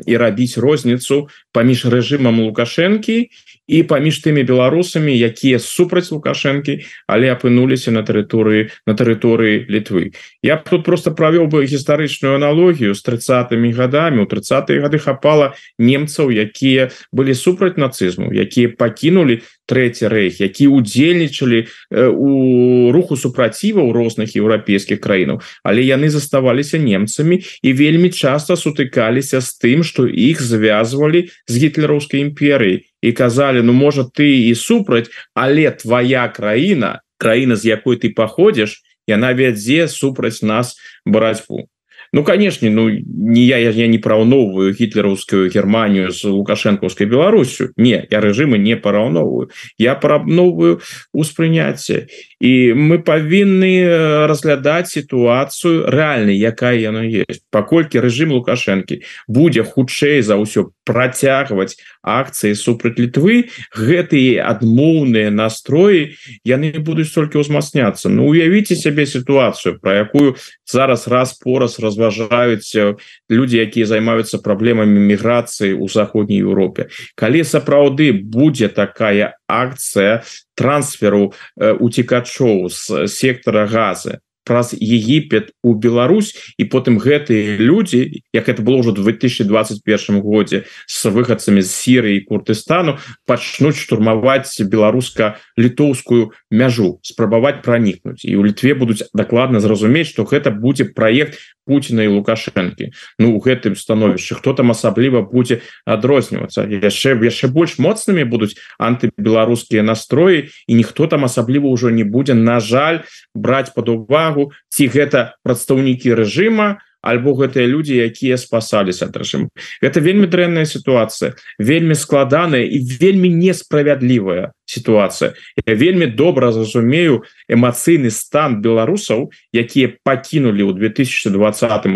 і 0.06 0.13
рабіць 0.17 0.58
розніцу 0.58 1.30
паміж 1.54 1.86
рэжымам 1.86 2.41
лукашэнкі 2.50 3.30
і 3.70 3.84
паміж 3.86 4.18
тымі 4.26 4.42
беларусамі 4.50 5.14
якія 5.14 5.62
супраць 5.62 6.10
лукашэнкі 6.10 6.82
але 7.06 7.30
апынуліся 7.30 7.94
на 7.94 8.02
тэрыторыі 8.02 8.74
на 8.90 8.98
тэрыторыі 8.98 9.70
літвы. 9.70 10.18
Я 10.42 10.58
б 10.58 10.66
тут 10.66 10.84
просто 10.84 11.14
правёў 11.14 11.46
бы 11.54 11.70
гістарычную 11.70 12.36
аналогію 12.42 12.98
з 12.98 13.02
тридцатымі 13.06 13.70
годамі 13.78 14.26
у 14.26 14.28
30 14.28 14.74
гады 14.82 14.98
хапала 14.98 15.54
немцаў 15.78 16.34
якія 16.34 16.90
былі 17.14 17.38
супраць 17.38 17.78
нацызму 17.78 18.34
якія 18.34 18.74
пакінулі 18.74 19.46
трэці 19.70 20.10
рэйх 20.10 20.42
які 20.42 20.68
удзельнічалі 20.74 21.60
у 21.94 22.92
руху 22.92 23.16
супраціваў 23.16 23.94
розных 23.94 24.34
еўрапейскіх 24.36 25.00
краінаў. 25.00 25.42
Але 25.64 25.86
яны 25.86 26.10
заставаліся 26.10 26.82
немцамі 26.82 27.40
і 27.62 27.70
вельмі 27.74 28.10
часто 28.10 28.58
сутыкаліся 28.58 29.42
з 29.42 29.50
тым 29.62 29.86
что 29.86 30.10
іх 30.10 30.42
звязвалі 30.42 31.30
з 31.48 31.54
гітлераўскай 31.64 32.26
імперыяй 32.26 32.90
і 33.02 33.12
казалі 33.12 33.62
ну 33.62 33.74
можа 33.74 34.04
ты 34.04 34.50
і 34.50 34.56
супраць 34.56 35.08
але 35.34 35.72
твоя 35.72 36.28
краіна 36.28 37.02
краіна 37.18 37.56
з 37.56 37.78
якой 37.78 37.96
ты 38.02 38.10
паходзіш 38.10 38.82
яна 39.08 39.34
вядзе 39.34 39.88
супраць 39.88 40.42
нас 40.42 40.76
барацьбу 41.06 41.70
Ну 42.12 42.24
конечно 42.24 42.69
ну 42.69 42.89
не 42.89 43.45
я 43.45 43.58
я 43.58 43.88
не 43.88 43.98
параўновую 43.98 44.74
гітлераўскую 44.74 45.50
Германію 45.50 46.12
з 46.12 46.26
лукашэнкаўскай 46.26 47.06
Беларусю 47.06 47.69
не 47.78 48.08
я 48.10 48.19
рэжымы 48.19 48.58
не 48.58 48.76
параўновую 48.76 49.50
я 49.78 49.93
параўновую 49.95 50.82
успрыняцце 51.13 52.08
і 52.39 52.74
мы 52.74 53.00
павінны 53.04 54.26
разглядаць 54.26 54.89
сітуацыю 54.95 55.86
рэальна 55.86 56.32
якая 56.32 56.80
яно 56.80 57.04
есть. 57.04 57.43
Паколькі 57.52 58.00
рэжым 58.00 58.32
лукашэнкі 58.32 59.04
будзе 59.28 59.63
хутчэй 59.63 60.22
за 60.24 60.39
ўсё 60.39 60.72
працягваць 60.88 61.78
акцыі 62.02 62.56
супраць 62.56 62.98
літвы 62.98 63.52
гэтые 63.76 64.41
адмоўныя 64.41 65.30
настроі 65.30 66.15
яны 66.48 66.74
будуць 66.80 67.12
толькі 67.13 67.43
ўзмацняцца. 67.43 68.10
Ну 68.10 68.32
уявіце 68.32 68.74
сябе 68.74 69.06
сітуацыю 69.06 69.78
про 69.78 70.08
якую 70.08 70.39
зараз 70.65 71.06
раз 71.08 71.38
пораз 71.38 71.78
разважаюць 72.00 72.98
люди 73.30 73.60
якія 73.60 73.86
займаюцца 73.86 74.42
праблемамі 74.44 75.00
міграцыі 75.12 75.76
у 75.76 75.92
заходняй 75.92 76.42
Еўропе 76.42 76.88
калі 77.16 77.44
сапраўды 77.44 78.12
будзе 78.14 78.72
такая 78.72 79.36
акцыя 79.48 80.24
трансферу 80.56 81.34
уцікачоў 81.58 82.70
з 82.72 83.08
сектора 83.08 83.68
газы 83.68 84.20
праз 84.50 84.74
Егіпет 84.74 85.54
у 85.62 85.78
Беларусь 85.78 86.34
і 86.58 86.66
потым 86.66 86.98
гэтыя 86.98 87.62
людзі 87.62 88.26
як 88.34 88.50
это 88.50 88.66
было 88.66 88.82
ўжо 88.82 88.98
2021 88.98 90.26
годзе 90.26 90.66
с 90.90 91.06
выхадцамі 91.06 91.62
з 91.62 91.70
Сірыі 91.70 92.26
Куртыстану 92.26 92.98
пачнуць 93.30 93.78
штурмаваць 93.78 94.58
беларуска-літоўскую 94.58 96.34
мяжу 96.50 96.98
спрабаваць 97.06 97.62
пранікнуць. 97.62 98.26
І 98.26 98.42
у 98.42 98.46
літве 98.46 98.74
будуць 98.74 99.06
дакладна 99.14 99.62
зразумець 99.62 100.10
што 100.10 100.26
гэта 100.26 100.50
будзе 100.50 100.90
праект 100.90 101.38
Путина 101.70 102.02
і 102.02 102.18
лукашэнкі. 102.18 102.90
Ну 103.22 103.38
у 103.38 103.40
гэтым 103.40 103.78
становішчы 103.78 104.42
хто 104.42 104.58
там 104.58 104.74
асабліва 104.74 105.22
будзе 105.22 105.62
адрознівацца. 105.86 106.66
Яшчэ 106.66 107.14
яшчэ 107.22 107.54
больш 107.54 107.78
моцнымі 107.78 108.26
будуць 108.26 108.58
антыбеларускія 108.82 109.86
настроі 109.86 110.50
і 110.66 110.74
ніхто 110.74 111.06
там 111.06 111.30
асабліва 111.30 111.70
ўжо 111.70 111.94
не 111.94 112.02
будзе 112.02 112.34
на 112.34 112.58
жаль 112.58 113.06
браць 113.36 113.70
под 113.76 113.90
увагу 113.94 114.38
ці 114.73 114.88
гэта 114.93 115.39
прадстаўнікі 115.43 116.15
рэжыма 116.15 116.80
альбо 117.02 117.32
гэтыя 117.39 117.67
людзі 117.67 117.95
якія 118.04 118.36
спасаліся 118.36 119.08
ад 119.08 119.15
рэжым 119.15 119.47
это 119.80 120.04
вельмі 120.04 120.28
дрэнная 120.28 120.67
сітуацыя 120.67 121.36
вельмі 121.60 121.95
складаная 121.95 122.63
і 122.67 122.80
вельмі 122.99 123.32
несправядлівая 123.32 124.52
сітуацыя. 124.69 125.34
Я 125.65 125.75
вельмі 125.75 126.06
добра 126.06 126.52
зразумею 126.52 127.23
эмацыйны 127.49 128.12
стан 128.13 128.62
беларусаў 128.62 129.32
якія 129.49 129.97
пакінулі 130.04 130.69
ў 130.69 130.71
2020 130.78 131.34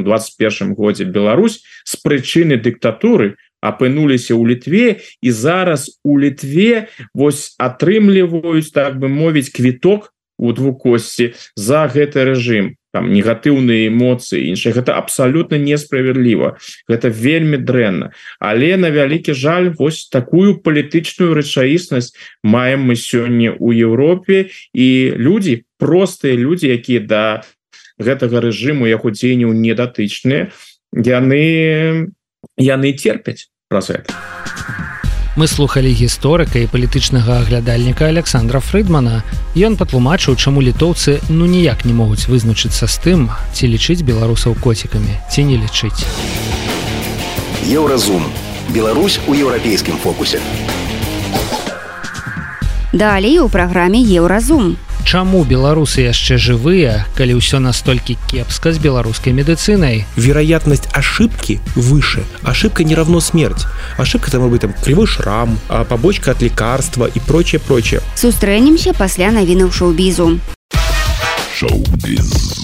21 0.03 0.73
годзе 0.73 1.05
Беларусь 1.05 1.61
з 1.85 1.93
прычыны 2.01 2.57
дыктатуры 2.57 3.37
апынуліся 3.63 4.33
ў 4.33 4.55
літве 4.55 4.87
і 5.21 5.29
зараз 5.31 5.99
у 6.03 6.19
літве 6.19 6.89
вось 7.13 7.55
атрымліваюць 7.61 8.73
так 8.73 8.97
бы 8.99 9.07
мовіць 9.07 9.53
квіток 9.53 10.11
у 10.43 10.51
двукосці 10.51 11.31
за 11.55 11.87
гэты 11.87 12.27
рэжым. 12.27 12.75
Там 12.93 13.09
негатыўныя 13.09 13.89
эмоцыі 13.89 14.43
іншых 14.53 14.75
гэта 14.77 14.99
абсалютна 14.99 15.57
несправядліва. 15.57 16.59
Гэта 16.85 17.09
вельмі 17.09 17.57
дрэнна. 17.57 18.11
Але 18.37 18.75
на 18.77 18.91
вялікі 18.93 19.33
жаль 19.33 19.71
вось 19.73 20.11
такую 20.11 20.59
палітычную 20.61 21.33
рэчаіснасць 21.33 22.13
маем 22.43 22.85
мы 22.85 22.99
сёння 22.99 23.55
у 23.57 23.73
Еўропе. 23.73 24.51
І 24.75 25.15
людзі 25.17 25.65
простыя 25.79 26.37
людзі 26.37 26.69
якія 26.69 27.01
да 27.01 27.25
гэтага 27.97 28.43
рэжыму 28.43 28.89
яго 28.89 29.13
дзеянняў 29.13 29.53
недатычныя 29.53 30.51
яны 30.93 32.13
яны 32.57 32.93
терпяць 32.93 33.49
праз 33.69 33.89
это 33.89 34.13
Мы 35.35 35.47
слухали 35.47 35.89
гісторыка 35.89 36.59
і 36.61 36.69
палітычнага 36.69 37.41
аглядальніка 37.41 38.05
Александра 38.05 38.59
Фрыдмана. 38.61 39.23
Ён 39.57 39.73
патлумачыў, 39.81 40.37
чаму 40.37 40.61
літоўцы 40.61 41.25
ну 41.25 41.49
ніяк 41.49 41.89
не 41.89 41.93
могуць 41.93 42.29
вызначыцца 42.29 42.85
з 42.85 42.95
тым, 43.01 43.33
ці 43.49 43.65
лічыць 43.65 44.05
беларусаў 44.05 44.53
коцікамі, 44.61 45.17
ці 45.33 45.49
не 45.49 45.57
лічыць. 45.57 46.05
Еўразум. 47.65 48.29
Беларусь 48.69 49.17
у 49.25 49.33
еўрапейскім 49.33 49.97
фокусе. 49.97 50.37
Далей 52.93 53.39
у 53.39 53.49
праграме 53.49 54.05
Еўразум. 54.05 54.77
Чаму 55.03 55.43
беларусы 55.43 56.07
яшчэ 56.07 56.39
жывыя, 56.39 57.05
калі 57.13 57.37
ўсё 57.37 57.59
настолькі 57.59 58.15
кепска 58.31 58.71
з 58.71 58.79
беларускай 58.79 59.33
медыцынай? 59.35 60.07
Вероятность 60.15 60.87
ошибки 60.93 61.59
выше. 61.75 62.23
Ошибка 62.41 62.83
не 62.83 62.95
равно 62.95 63.19
смерть. 63.19 63.67
Ошибка 63.97 64.31
там 64.31 64.49
быть 64.49 64.61
там 64.61 64.73
кривой 64.73 65.05
шрам, 65.05 65.59
а 65.67 65.83
побочка 65.83 66.31
от 66.31 66.41
лекарства 66.41 67.05
и 67.05 67.19
прочее, 67.19 67.59
прочее. 67.59 68.01
Сустрэнемся 68.15 68.93
пасля 68.93 69.29
навінаў 69.31 69.71
шоу-бізу. 69.71 70.39
Шоу-біз. 71.53 72.63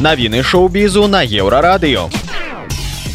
Навіны 0.00 0.42
шоу-бізу 0.42 1.08
на 1.08 1.24
еўрарадыё. 1.24 2.08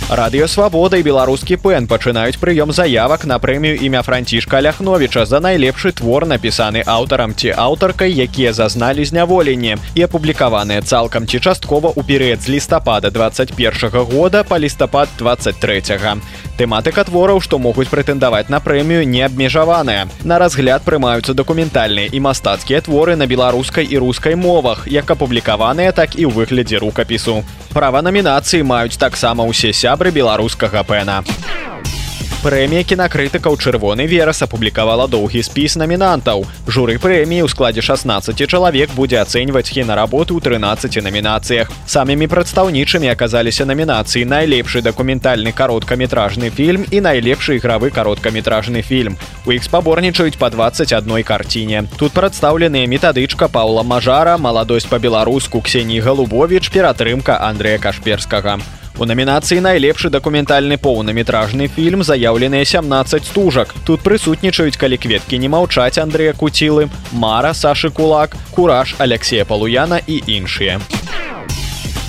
Радыёвабода 0.06 1.02
і 1.02 1.04
беларускі 1.04 1.58
пэн 1.58 1.89
пачынаюць 1.89 2.38
прыём 2.38 2.70
заявак 2.70 3.26
на 3.26 3.39
прэмію 3.41 3.82
імя 3.82 4.06
францішка 4.06 4.62
ляхновіча 4.62 5.26
за 5.26 5.41
найлепшы 5.41 5.98
твор 5.98 6.30
напісаны 6.30 6.86
аўтарам 6.86 7.34
ці 7.34 7.50
аўтаркай 7.58 8.13
якія 8.13 8.54
зазналі 8.54 9.02
зняволенне 9.02 9.82
і 9.98 10.06
апублікаваныя 10.06 10.86
цалкам 10.86 11.26
ці 11.26 11.41
часткова 11.41 11.89
ў 11.89 12.06
перыяд 12.06 12.46
з 12.46 12.54
лістапада 12.54 13.10
21 13.10 14.06
года 14.06 14.46
па 14.46 14.62
лістапад 14.62 15.10
23 15.18 15.82
-го. 15.98 16.22
Тэматыка 16.58 17.04
твораў 17.08 17.41
што 17.44 17.60
могуць 17.60 17.89
прэтэндаваць 17.91 18.48
на 18.54 18.60
прэмію 18.63 19.04
не 19.08 19.22
абмежаваная 19.28 20.08
на 20.24 20.39
разгляд 20.39 20.86
прымаюцца 20.88 21.36
дакументальныя 21.36 22.12
і 22.12 22.24
мастацкія 22.28 22.82
творы 22.86 23.15
на 23.20 23.28
беларускай 23.28 23.86
і 23.86 24.00
рускай 24.06 24.36
мовах 24.36 24.88
як 24.88 25.12
апублікаваныя 25.12 25.91
так 25.91 26.15
і 26.15 26.26
ў 26.26 26.32
выглядзе 26.32 26.80
рукапісу 26.80 27.44
права 27.76 28.02
намінацыі 28.02 28.63
маюць 28.63 28.96
таксама 28.96 29.44
ўсе 29.44 29.76
сябры 29.76 30.15
беларускага 30.15 30.88
пэна. 30.88 31.24
Прэмія 32.46 32.86
кінакрытыка 32.86 33.50
ў 33.50 33.58
чырвоны 33.58 34.06
верас 34.06 34.46
апублікавала 34.46 35.08
доўгі 35.10 35.42
спіс 35.42 35.82
намінантаў. 35.82 36.44
Журы 36.70 37.02
прэміі 37.02 37.42
ў 37.42 37.50
складзе 37.50 37.82
16 37.82 38.38
чалавек 38.46 38.94
будзе 38.94 39.18
ацэньваць 39.18 39.74
кінаработы 39.74 40.38
ў 40.38 40.46
13 40.46 41.02
намінацыях. 41.02 41.74
Самымі 41.90 42.30
прадстаўнічымі 42.30 43.10
аказаліся 43.10 43.66
намінацыі 43.66 44.30
найлепшы 44.30 44.86
дакументальны 44.86 45.58
кароткаметражны 45.58 46.54
фільм 46.54 46.86
і 46.94 47.02
найлепшы 47.02 47.58
ігравы 47.58 47.90
кароткаметражны 47.90 48.86
фільм. 48.86 49.18
У 49.50 49.58
іх 49.58 49.66
спаборнічаюць 49.66 50.38
па 50.38 50.54
21 50.54 51.26
карціне. 51.26 51.90
Тут 51.98 52.14
прадстаўленыя 52.14 52.86
метадычка 52.86 53.50
Паўла 53.50 53.82
Мажара, 53.82 54.38
маладосць 54.38 54.86
па-беларуску 54.86 55.66
Ксеній 55.66 55.98
Галубович, 55.98 56.70
ператрымка 56.70 57.42
Андрэя 57.42 57.82
Кашперскага. 57.82 58.62
У 58.98 59.04
намінацыі 59.04 59.60
найлепшы 59.60 60.08
дакументальны 60.08 60.78
поўнаметражны 60.80 61.68
фільм 61.68 62.04
заяўленыя 62.08 62.64
17 62.64 63.26
стужак. 63.28 63.74
Тут 63.84 64.00
прысутнічаюць 64.08 64.80
калі 64.80 64.96
кветкі 64.96 65.40
не 65.44 65.50
маўчаць 65.52 66.00
Андрэя 66.00 66.32
Куцілы, 66.32 66.88
Мара, 67.12 67.52
Сашы 67.54 67.92
Кулак, 67.92 68.38
Кураж, 68.56 68.96
Алексея 68.98 69.44
Палуяна 69.44 70.00
і 70.08 70.24
іншыя. 70.28 70.80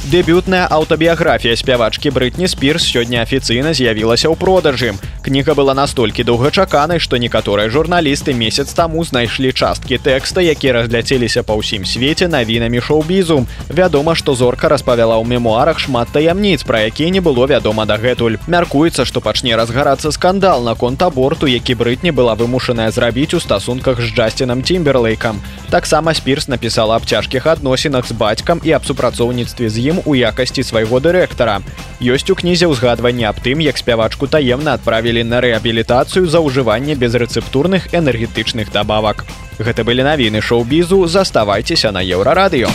Дэбютная 0.06 0.68
аўтабіяграфія 0.70 1.56
спявачкі 1.58 2.14
брытні 2.14 2.46
спірс 2.46 2.84
сёння 2.86 3.26
афіцыйна 3.26 3.74
з'явілася 3.74 4.30
ў 4.30 4.38
продажы. 4.38 4.94
Кніга 5.26 5.58
была 5.58 5.74
настолькі 5.74 6.22
доўгачаканай, 6.22 7.02
што 7.02 7.18
некаторыя 7.18 7.66
журналісты 7.66 8.30
месяц 8.30 8.70
таму 8.70 9.02
знайшлі 9.02 9.50
часткі 9.50 9.98
тэкста, 9.98 10.38
якія 10.46 10.78
разляцеліся 10.78 11.42
па 11.42 11.58
ўсім 11.58 11.82
свеце 11.82 12.30
навінамі 12.30 12.78
шоу-бізу. 12.78 13.50
Вядома, 13.66 14.14
што 14.14 14.38
зорка 14.38 14.70
распавяла 14.70 15.18
ў 15.18 15.26
мемуарах 15.26 15.82
шмат 15.82 16.14
таямніц, 16.14 16.62
пра 16.62 16.86
якія 16.86 17.10
не 17.10 17.18
было 17.18 17.50
вядома 17.50 17.82
дагэтуль. 17.82 18.38
Мяркуецца, 18.46 19.02
што 19.02 19.18
пачне 19.18 19.58
разгарацца 19.58 20.14
скандал 20.14 20.62
наконт 20.62 21.02
аборту, 21.02 21.50
які 21.50 21.74
брытні 21.74 22.14
была 22.14 22.38
вымушаная 22.38 22.94
зрабіць 22.94 23.34
у 23.34 23.42
стасунках 23.42 23.98
з 23.98 24.14
джасцінам 24.14 24.62
цімберлейкам. 24.62 25.42
Таксама 25.66 26.14
спірс 26.14 26.46
напісала 26.46 26.94
аб 26.94 27.10
цяжкіх 27.10 27.50
адносінах 27.50 28.06
з 28.06 28.14
бацькам 28.14 28.62
і 28.62 28.70
аб 28.70 28.86
супрацоўніцтве 28.86 29.66
з 29.66 29.90
ім 29.90 29.95
ім 29.96 30.02
у 30.04 30.14
якасці 30.14 30.62
свайго 30.62 31.00
дырэктара. 31.00 31.62
Ёсць 32.00 32.28
у 32.28 32.36
кнізе 32.36 32.68
ўзгадванне 32.68 33.24
аб 33.28 33.40
тым, 33.40 33.64
як 33.64 33.78
спявачку 33.80 34.28
таемна 34.28 34.76
адправілі 34.76 35.24
на 35.24 35.40
рэабілітацыю 35.40 36.28
за 36.28 36.44
ўжыванне 36.44 36.94
безрэцэптурных 36.94 37.96
энергетычных 37.96 38.72
дабавак. 38.72 39.24
Гэта 39.58 39.84
былі 39.84 40.04
навіны 40.04 40.44
шоу-бізу, 40.44 41.06
заставайцеся 41.08 41.92
на 41.92 42.04
еўрарадыё. 42.04 42.68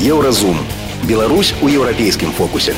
Еўразум. 0.00 0.56
Беларусь 1.04 1.54
у 1.60 1.68
еўрапейскім 1.68 2.32
фокусе. 2.32 2.72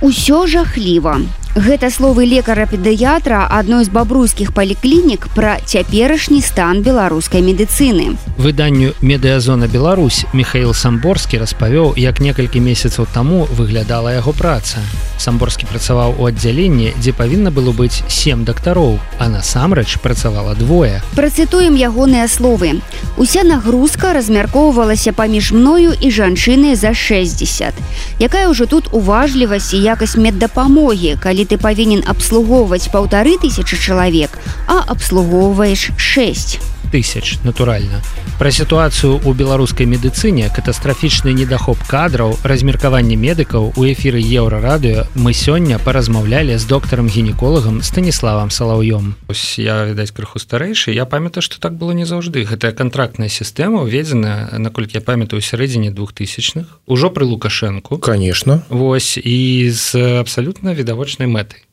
Усё 0.00 0.46
жахліва. 0.46 1.20
Гэта 1.52 1.90
словы 1.90 2.24
лекара-педыятра 2.24 3.44
адной 3.44 3.84
з 3.84 3.92
бабруйскіх 3.92 4.54
паліклінік 4.56 5.28
пра 5.36 5.60
цяперашні 5.60 6.40
стан 6.40 6.80
беларускай 6.80 7.44
медыцыны. 7.44 8.16
Выданню 8.40 8.96
медыазона 9.04 9.68
Беларусь 9.68 10.24
Михаил 10.32 10.72
Самборскі 10.72 11.36
распавёў, 11.36 11.92
як 12.00 12.24
некалькі 12.24 12.56
месяцаў 12.56 13.04
таму 13.04 13.44
выглядала 13.52 14.16
яго 14.16 14.32
праца. 14.32 14.80
Самборскі 15.20 15.68
працаваў 15.68 16.16
у 16.18 16.26
аддзяленні, 16.26 16.96
дзе 16.96 17.12
павінна 17.12 17.52
было 17.52 17.76
быць 17.76 18.00
сем 18.08 18.48
дактароў, 18.48 18.96
а 19.20 19.28
насамрэч 19.28 20.00
працавала 20.00 20.56
двое. 20.56 21.04
Працытуем 21.12 21.76
ягоныя 21.76 22.32
словы. 22.32 22.80
Уся 23.20 23.44
нагрузка 23.44 24.16
размяркоўвалася 24.16 25.12
паміж 25.12 25.52
мною 25.52 25.92
і 26.00 26.08
жанчынай 26.10 26.74
за 26.80 26.96
60. 26.96 27.76
Якая 28.18 28.48
ўжо 28.48 28.64
тут 28.66 28.88
уважлівасць 28.88 29.76
і 29.76 29.84
якасць 29.84 30.16
меддапамогі, 30.16 31.20
калі 31.20 31.41
калі 31.42 31.50
ты 31.50 31.58
павінен 31.58 32.06
абслугоўваць 32.06 32.86
паўтары 32.94 33.34
тысячи 33.42 33.74
чалавек 33.74 34.38
а 34.70 34.86
абслугоўваеш 34.94 35.90
6 35.98 36.60
тысяч 36.92 37.42
натуральна 37.42 37.98
пра 38.42 38.50
сітуацыю 38.50 39.20
у 39.24 39.32
беларускай 39.32 39.86
медыцыне 39.86 40.50
катастрафічны 40.54 41.32
недахоп 41.32 41.78
кадраў 41.88 42.34
размеркаванне 42.42 43.14
медыкаў 43.16 43.72
у 43.76 43.82
эфіры 43.86 44.18
еўрарадыё 44.18 45.06
мы 45.14 45.32
сёння 45.32 45.78
паразмаўлялі 45.78 46.58
з 46.58 46.64
доктарам 46.66 47.06
гінеколагам 47.08 47.82
станіславам 47.86 48.50
салаўём 48.50 49.14
ось 49.28 49.62
я 49.62 49.86
відаць 49.86 50.10
крыху 50.10 50.42
старэйшы. 50.42 50.90
Я 50.90 51.06
памятаю 51.06 51.42
что 51.42 51.60
так 51.60 51.78
было 51.78 51.92
не 51.92 52.04
заўжды. 52.04 52.44
Гэтая 52.44 52.72
контрактная 52.72 53.28
сістэма 53.28 53.86
уведзена 53.86 54.58
наколькі 54.58 54.98
я 54.98 55.00
памятаю 55.00 55.40
сярэдзіне 55.40 55.94
двухтысячных 55.94 56.82
ужо 56.86 57.10
пры 57.10 57.24
лукашэнку. 57.24 57.98
Конечно. 57.98 58.62
Вось 58.68 59.16
і 59.22 59.70
з 59.70 60.18
абсалютна 60.20 60.74
відавочнай 60.74 61.28
мэтай 61.32 61.64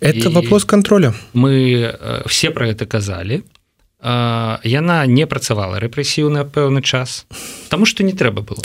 это 0.00 0.30
і 0.30 0.34
вопрос 0.34 0.64
контроля. 0.64 1.14
мы 1.34 1.94
все 2.26 2.50
про 2.50 2.68
это 2.68 2.86
казалі 2.86 3.42
яна 4.00 5.06
не 5.06 5.26
працавала 5.26 5.82
рэпрэсіўна 5.82 6.46
пэўны 6.46 6.82
час 6.82 7.26
Таму 7.68 7.84
што 7.84 8.04
не 8.06 8.12
трэба 8.12 8.42
было. 8.42 8.62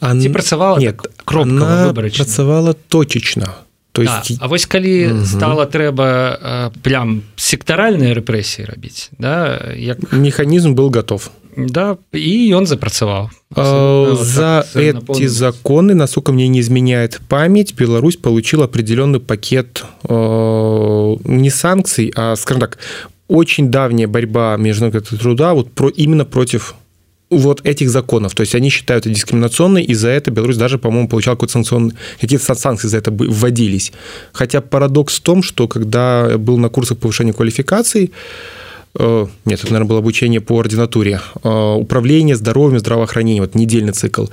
А 0.00 0.14
не 0.14 0.30
працавала 0.30 0.78
нет 0.78 0.96
так, 0.96 1.12
кропка 1.24 1.92
працавала 1.92 2.72
точечна 2.72 3.54
то 3.97 4.01
есть 4.01 4.37
да. 4.37 4.45
А 4.45 4.47
вось 4.47 4.65
калі 4.65 5.11
угу. 5.11 5.25
стала 5.25 5.65
трэба 5.65 6.69
прям 6.85 7.23
сектаральныя 7.35 8.13
рэпрэсіі 8.13 8.69
рабіць 8.69 9.09
да 9.17 9.57
як 9.73 9.97
механізм 10.13 10.77
был 10.77 10.93
готов 10.93 11.31
да 11.57 11.97
і 12.13 12.53
ён 12.53 12.69
запрацаваў 12.69 13.33
за 14.21 14.65
так, 14.69 14.75
эти 14.77 15.25
законы 15.25 15.95
насколько 15.95 16.31
мне 16.31 16.47
не 16.47 16.59
изменяет 16.59 17.19
память 17.27 17.73
Беларусь 17.73 18.17
получил 18.17 18.61
определенный 18.61 19.19
пакет 19.19 19.83
э, 20.03 21.15
не 21.25 21.49
санкций 21.49 22.13
а 22.15 22.35
скажем 22.35 22.61
так 22.61 22.77
очень 23.27 23.71
давняя 23.71 24.07
борьба 24.07 24.57
международного 24.57 25.17
труда 25.17 25.53
вот 25.53 25.71
про 25.71 25.89
именно 25.89 26.25
против 26.25 26.75
вот 27.38 27.60
этих 27.64 27.90
законов. 27.90 28.34
То 28.34 28.42
есть 28.42 28.54
они 28.54 28.70
считают 28.70 29.06
это 29.06 29.14
дискриминационной, 29.14 29.82
и 29.82 29.94
за 29.94 30.08
это 30.08 30.30
Беларусь 30.30 30.56
даже, 30.56 30.78
по-моему, 30.78 31.08
получал 31.08 31.36
какие-то 31.36 31.52
санкционные, 31.52 31.96
какие-то 32.20 32.54
санкции 32.54 32.88
за 32.88 32.98
это 32.98 33.10
вводились. 33.10 33.92
Хотя 34.32 34.60
парадокс 34.60 35.18
в 35.18 35.22
том, 35.22 35.42
что 35.42 35.68
когда 35.68 36.38
был 36.38 36.58
на 36.58 36.68
курсах 36.68 36.98
повышения 36.98 37.32
квалификации, 37.32 38.10
Э, 38.94 39.26
нет, 39.44 39.60
это, 39.60 39.72
наверное, 39.72 39.88
было 39.88 39.98
обучение 40.00 40.40
по 40.40 40.58
ординатуре, 40.58 41.20
э, 41.42 41.48
управление 41.48 42.36
здоровьем, 42.36 42.78
здравоохранением, 42.78 43.44
вот 43.44 43.54
недельный 43.54 43.92
цикл. 43.92 44.26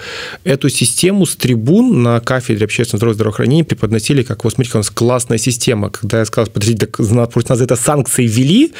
Эту 0.43 0.69
систему 0.69 1.25
с 1.25 1.35
трибун 1.35 2.03
на 2.03 2.19
кафедре 2.19 2.65
общественного 2.65 2.97
здоровья 2.99 3.13
и 3.13 3.15
здравоохранения 3.15 3.63
преподносили 3.63 4.23
как, 4.23 4.43
вот 4.43 4.53
смотрите, 4.53 4.77
у 4.77 4.79
нас 4.79 4.89
классная 4.89 5.37
система. 5.37 5.89
Когда 5.89 6.19
я 6.19 6.25
сказал, 6.25 6.51
подождите, 6.51 6.87
так 6.87 6.97
против 7.31 7.49
нас 7.49 7.61
это 7.61 7.75
санкции 7.75 8.27
ввели, 8.27 8.73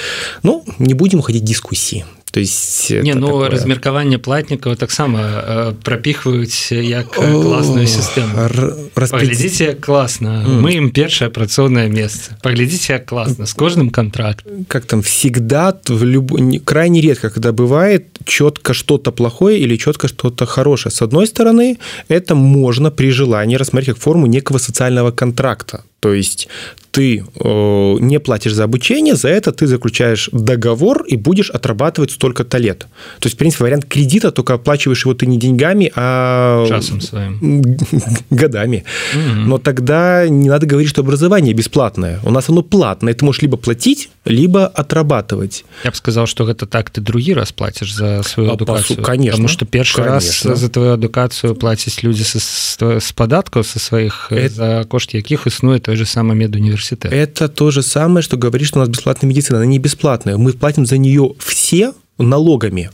ну, 0.44 0.66
не 0.80 0.94
будем 0.94 1.20
уходить 1.20 1.44
в 1.44 1.46
дискуссии. 1.46 2.06
То 2.32 2.40
есть 2.40 2.92
не 2.92 3.14
ну 3.14 3.28
такое... 3.28 3.50
размеркаванне 3.50 4.18
платнікаў 4.18 4.76
таксама 4.76 5.20
э, 5.20 5.74
прапіхваюць 5.84 6.72
як 6.72 7.12
класную 7.12 7.88
сістэму 7.88 8.94
распглядзіце 8.96 9.76
класна 9.80 10.46
mm. 10.46 10.60
мы 10.62 10.78
ім 10.78 10.92
першае 10.92 11.30
працоўнае 11.30 11.90
месца 11.90 12.38
паглядзіце 12.44 13.00
класна 13.00 13.46
с 13.46 13.54
кожным 13.54 13.90
контракт 13.90 14.46
как 14.68 14.86
там 14.86 15.02
всегда 15.02 15.74
в 15.88 16.04
люб 16.04 16.34
крайне 16.66 17.02
редко 17.02 17.30
когда 17.30 17.52
бывает 17.52 18.06
четко 18.26 18.74
что-то 18.74 19.12
плохое 19.12 19.60
или 19.60 19.78
четко 19.78 20.08
что-то 20.08 20.46
хорошее. 20.46 20.92
С 20.92 21.02
одной 21.02 21.28
стороны 21.28 21.78
это 22.08 22.36
можно 22.36 22.92
при 22.92 23.12
желании 23.12 23.58
рассмотреть 23.58 23.96
как 23.96 24.04
форму 24.04 24.28
некого 24.28 24.60
социального 24.60 25.12
контракта 25.12 25.84
то 26.00 26.14
есть 26.14 26.48
ты 26.92 27.24
э, 27.24 27.98
не 28.00 28.20
платишь 28.20 28.54
за 28.54 28.64
обучение, 28.64 29.16
за 29.16 29.30
это 29.30 29.52
ты 29.52 29.68
заключаешь 29.68 30.30
договор 30.32 31.04
и 31.04 31.18
будешь 31.18 31.50
отрабатывать 31.50 32.12
столько-то 32.12 32.58
лет. 32.58 32.80
То 33.20 33.28
есть, 33.28 33.36
в 33.36 33.38
принципе, 33.38 33.66
вариант 33.66 33.86
кредита, 33.86 34.32
только 34.32 34.56
оплачиваешь 34.56 35.06
его 35.06 35.14
ты 35.14 35.28
не 35.28 35.38
деньгами, 35.38 35.92
а 35.96 36.66
Часом 36.68 37.02
своим. 37.02 37.62
годами. 38.30 38.84
Угу. 39.14 39.40
Но 39.48 39.58
тогда 39.58 40.28
не 40.28 40.50
надо 40.50 40.66
говорить, 40.66 40.90
что 40.90 41.02
образование 41.02 41.54
бесплатное. 41.54 42.20
У 42.24 42.32
нас 42.32 42.50
оно 42.50 42.64
платное. 42.64 43.14
Ты 43.14 43.26
можешь 43.26 43.42
либо 43.42 43.58
платить, 43.58 44.10
либо 44.30 44.68
отрабатывать. 44.68 45.66
Я 45.84 45.92
бы 45.92 45.98
сказал, 45.98 46.28
что 46.28 46.50
это 46.50 46.66
так 46.66 46.90
ты 46.90 47.02
другие 47.02 47.36
раз 47.36 47.52
платишь 47.52 47.94
за 47.94 48.24
свою 48.24 48.52
адукацию. 48.52 49.02
Конечно. 49.04 49.32
Потому 49.32 49.48
что 49.48 49.66
первый 49.66 50.06
раз 50.06 50.42
за 50.42 50.70
твою 50.70 50.94
адукацию 50.94 51.56
платят 51.56 52.04
люди 52.04 52.24
с, 52.24 52.36
с 52.80 53.12
податков 53.14 53.68
со 53.68 53.80
своих, 53.80 54.28
это... 54.32 54.50
за 54.50 54.86
кошт 54.88 55.14
яких 55.14 55.48
існуе 55.48 55.80
той 55.80 55.96
же 55.96 56.06
самый 56.06 56.36
медуниверситет. 56.36 57.12
Это 57.12 57.48
то 57.48 57.72
же 57.72 57.82
самое, 57.82 58.22
что 58.22 58.38
говорит, 58.38 58.68
что 58.68 58.80
у 58.80 58.82
нас 58.82 58.90
бесплатная 58.90 59.30
медицина. 59.30 59.58
Она 59.58 59.66
не 59.66 59.80
бесплатная. 59.80 60.38
Мы 60.38 60.54
платим 60.54 60.86
за 60.86 60.98
нее 60.98 61.34
все 61.40 61.94
налогами. 62.18 62.92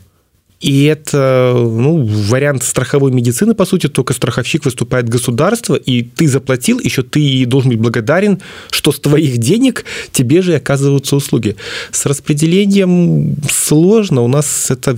И 0.66 0.86
это 0.86 1.54
ну, 1.56 2.04
вариант 2.04 2.64
страховой 2.64 3.12
медицины, 3.12 3.54
по 3.54 3.66
сути, 3.66 3.86
только 3.86 4.14
страховщик 4.14 4.66
выступает 4.66 5.08
государство, 5.08 5.76
и 5.76 6.02
ты 6.02 6.28
заплатил, 6.28 6.80
еще 6.80 7.04
ты 7.04 7.46
должен 7.46 7.70
быть 7.70 7.80
благодарен, 7.80 8.42
что 8.72 8.92
с 8.92 9.00
твоих 9.00 9.38
денег 9.38 9.86
тебе 10.12 10.42
же 10.42 10.56
оказываются 10.56 11.16
услуги. 11.16 11.56
С 11.92 12.08
распределением 12.08 13.36
сложно, 13.48 14.22
у 14.24 14.28
нас 14.28 14.72
это 14.72 14.98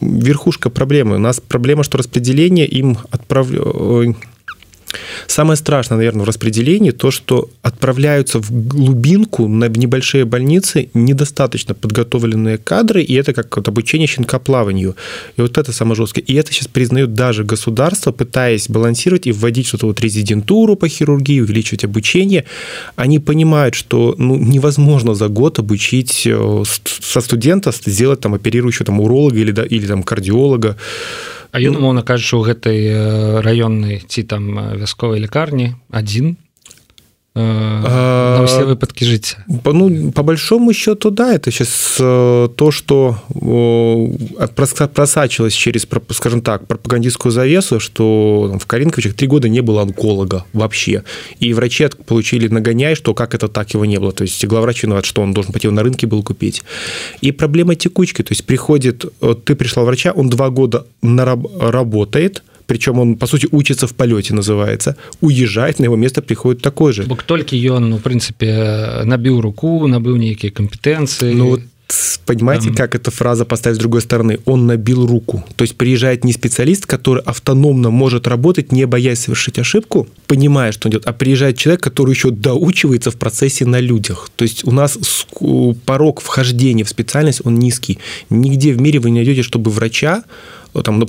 верхушка 0.00 0.70
проблемы. 0.70 1.16
У 1.16 1.18
нас 1.18 1.40
проблема, 1.40 1.82
что 1.82 1.98
распределение 1.98 2.68
им 2.68 2.96
отправляют 3.10 4.16
Самое 5.26 5.56
страшное, 5.56 5.98
наверное, 5.98 6.24
в 6.24 6.28
распределении 6.28 6.90
то, 6.90 7.10
что 7.10 7.50
отправляются 7.62 8.40
в 8.40 8.50
глубинку 8.50 9.46
на 9.46 9.68
небольшие 9.68 10.24
больницы 10.24 10.88
недостаточно 10.94 11.74
подготовленные 11.74 12.58
кадры, 12.58 13.02
и 13.02 13.14
это 13.14 13.32
как 13.32 13.54
вот 13.56 13.68
обучение 13.68 14.06
щенка 14.06 14.38
плаванию. 14.38 14.96
И 15.36 15.42
вот 15.42 15.58
это 15.58 15.72
самое 15.72 15.96
жесткое. 15.96 16.24
И 16.24 16.34
это 16.34 16.52
сейчас 16.52 16.68
признает 16.68 17.14
даже 17.14 17.44
государство, 17.44 18.12
пытаясь 18.12 18.68
балансировать 18.68 19.26
и 19.26 19.32
вводить 19.32 19.66
что-то 19.66 19.86
вот 19.86 20.00
резидентуру 20.00 20.76
по 20.76 20.88
хирургии, 20.88 21.40
увеличивать 21.40 21.84
обучение. 21.84 22.44
Они 22.96 23.18
понимают, 23.18 23.74
что 23.74 24.14
ну, 24.18 24.36
невозможно 24.36 25.14
за 25.14 25.28
год 25.28 25.58
обучить 25.58 26.26
э, 26.26 26.62
со 27.00 27.20
студента 27.20 27.72
сделать 27.84 28.20
там 28.20 28.34
оперирующего 28.34 28.86
там 28.86 29.00
уролога 29.00 29.36
или, 29.38 29.50
да, 29.50 29.64
или 29.64 29.86
там 29.86 30.02
кардиолога. 30.02 30.76
А 31.52 31.60
ён 31.60 31.78
умоўна 31.80 32.02
кажучы 32.04 32.36
у 32.36 32.44
гэтай 32.44 33.40
раённай 33.44 34.04
ці 34.04 34.22
там 34.28 34.52
вясковай 34.76 35.20
лікарні 35.24 35.74
адзін 35.88 36.36
на 37.34 38.44
все 38.46 38.64
выпадки 38.64 39.04
жить. 39.04 39.36
ну 39.46 40.12
по 40.12 40.22
большому 40.22 40.72
счету 40.72 41.10
да 41.10 41.34
это 41.34 41.50
сейчас 41.50 41.96
э, 42.00 42.48
то 42.56 42.70
что 42.70 43.16
просачивалось 44.94 45.54
через 45.54 45.86
скажем 46.10 46.40
так 46.40 46.66
пропагандистскую 46.66 47.30
завесу 47.30 47.80
что 47.80 48.58
в 48.60 48.66
каринковичах 48.66 49.14
три 49.14 49.28
года 49.28 49.48
не 49.48 49.60
было 49.60 49.82
онколога 49.82 50.44
вообще. 50.52 51.04
И 51.38 51.52
врачи 51.52 51.88
получили 52.06 52.48
нагоняй 52.48 52.94
что 52.94 53.14
как 53.14 53.34
это 53.34 53.48
так 53.48 53.72
его 53.74 53.84
не 53.84 53.98
было. 53.98 54.12
То 54.12 54.22
есть 54.22 54.44
главврач 54.44 54.82
виноват 54.82 55.04
что 55.04 55.22
он 55.22 55.32
должен 55.32 55.52
пойти 55.52 55.68
на 55.68 55.82
рынке 55.82 56.06
был 56.06 56.22
купить. 56.22 56.62
И 57.20 57.30
проблема 57.30 57.74
текучки. 57.74 58.22
То 58.22 58.32
есть 58.32 58.44
приходит 58.46 59.04
ты 59.44 59.54
пришла 59.54 59.84
врача 59.84 60.12
он 60.12 60.28
два 60.28 60.50
года 60.50 60.86
работает 61.02 62.42
причем 62.67 62.99
он 62.99 63.15
по 63.15 63.27
сути 63.27 63.47
учится 63.51 63.87
в 63.87 63.93
полете 63.93 64.33
называется 64.33 64.95
уезжает 65.21 65.79
на 65.79 65.85
его 65.85 65.95
место 65.95 66.21
приходит 66.21 66.61
такой 66.61 66.93
же 66.93 67.03
бок 67.03 67.23
только 67.23 67.55
ён 67.55 67.89
ну, 67.89 67.97
в 67.97 68.01
принципе 68.01 69.03
набіў 69.03 69.41
руку 69.41 69.87
набыў 69.87 70.17
нейкія 70.17 70.51
компетенции 70.51 71.33
ну 71.33 71.49
вот 71.49 71.61
понимаете, 72.25 72.71
как 72.71 72.95
эта 72.95 73.11
фраза 73.11 73.45
поставить 73.45 73.77
с 73.77 73.79
другой 73.79 74.01
стороны? 74.01 74.39
Он 74.45 74.67
набил 74.67 75.05
руку. 75.05 75.43
То 75.55 75.63
есть 75.63 75.75
приезжает 75.75 76.23
не 76.23 76.33
специалист, 76.33 76.85
который 76.85 77.21
автономно 77.23 77.89
может 77.89 78.27
работать, 78.27 78.71
не 78.71 78.85
боясь 78.85 79.19
совершить 79.19 79.59
ошибку, 79.59 80.07
понимая, 80.27 80.71
что 80.71 80.87
он 80.87 80.91
делает, 80.91 81.07
а 81.07 81.13
приезжает 81.13 81.57
человек, 81.57 81.81
который 81.81 82.11
еще 82.11 82.31
доучивается 82.31 83.11
в 83.11 83.17
процессе 83.17 83.65
на 83.65 83.79
людях. 83.79 84.29
То 84.35 84.43
есть 84.43 84.65
у 84.65 84.71
нас 84.71 84.97
порог 85.85 86.21
вхождения 86.21 86.83
в 86.83 86.89
специальность, 86.89 87.41
он 87.43 87.55
низкий. 87.55 87.99
Нигде 88.29 88.73
в 88.73 88.81
мире 88.81 88.99
вы 88.99 89.11
не 89.11 89.19
найдете, 89.19 89.43
чтобы 89.43 89.71
врача 89.71 90.23
там, 90.82 90.98
ну, 90.98 91.06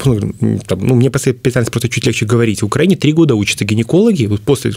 там, 0.67 0.79
ну, 0.87 0.95
мне 0.95 1.09
специально 1.09 1.69
просто 1.69 1.89
чуть 1.89 2.05
легче 2.05 2.25
говорить. 2.25 2.61
В 2.61 2.65
Украине 2.65 2.95
три 2.95 3.13
года 3.13 3.35
учатся 3.35 3.65
гинекологи 3.65 4.25
вот 4.25 4.41
после 4.41 4.71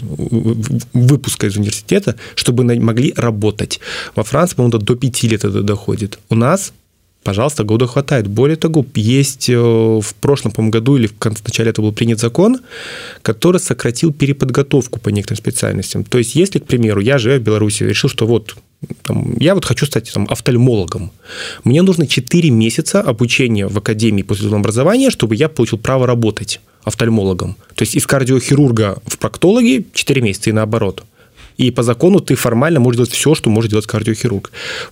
выпуска 0.93 1.47
из 1.47 1.57
университета, 1.57 2.15
чтобы 2.35 2.63
могли 2.63 3.13
работать. 3.15 3.79
Во 4.15 4.23
Франции, 4.23 4.55
по-моему, 4.55 4.79
до 4.79 4.95
пяти 4.95 5.27
лет 5.27 5.45
это 5.45 5.61
доходит. 5.61 6.19
У 6.29 6.35
нас 6.35 6.73
пожалуйста, 7.23 7.63
года 7.63 7.87
хватает. 7.87 8.27
Более 8.27 8.57
того, 8.57 8.85
есть 8.95 9.49
э, 9.49 9.55
в 9.55 10.13
прошлом 10.19 10.51
по 10.51 10.61
году 10.61 10.97
или 10.97 11.07
в 11.07 11.25
начале 11.45 11.69
это 11.69 11.81
был 11.81 11.93
принят 11.93 12.19
закон, 12.19 12.59
который 13.21 13.59
сократил 13.59 14.11
переподготовку 14.11 14.99
по 14.99 15.09
некоторым 15.09 15.37
специальностям. 15.37 16.03
То 16.03 16.17
есть, 16.17 16.35
если, 16.35 16.59
к 16.59 16.65
примеру, 16.65 17.01
я, 17.01 17.17
живя 17.17 17.39
в 17.39 17.41
Беларуси, 17.41 17.83
решил, 17.83 18.09
что 18.09 18.27
вот 18.27 18.55
там, 19.03 19.35
я 19.39 19.55
вот 19.55 19.65
хочу 19.65 19.85
стать 19.85 20.11
там, 20.13 20.27
офтальмологом. 20.29 21.11
Мне 21.63 21.81
нужно 21.81 22.07
4 22.07 22.49
месяца 22.49 23.01
обучения 23.01 23.67
в 23.67 23.77
Академии 23.77 24.23
после 24.23 24.49
образования, 24.49 25.09
чтобы 25.09 25.35
я 25.35 25.49
получил 25.49 25.77
право 25.77 26.07
работать 26.07 26.59
офтальмологом. 26.83 27.55
То 27.75 27.83
есть 27.83 27.95
из 27.95 28.05
кардиохирурга 28.05 28.97
в 29.05 29.17
проктологи 29.17 29.85
4 29.93 30.21
месяца 30.21 30.49
и 30.49 30.53
наоборот 30.53 31.03
и 31.57 31.71
по 31.71 31.83
закону 31.83 32.19
ты 32.19 32.35
формально 32.35 32.79
можешь 32.79 32.97
делать 32.97 33.11
все, 33.11 33.35
что 33.35 33.49
может 33.49 33.71
делать 33.71 33.85
кардиохирург. 33.85 34.51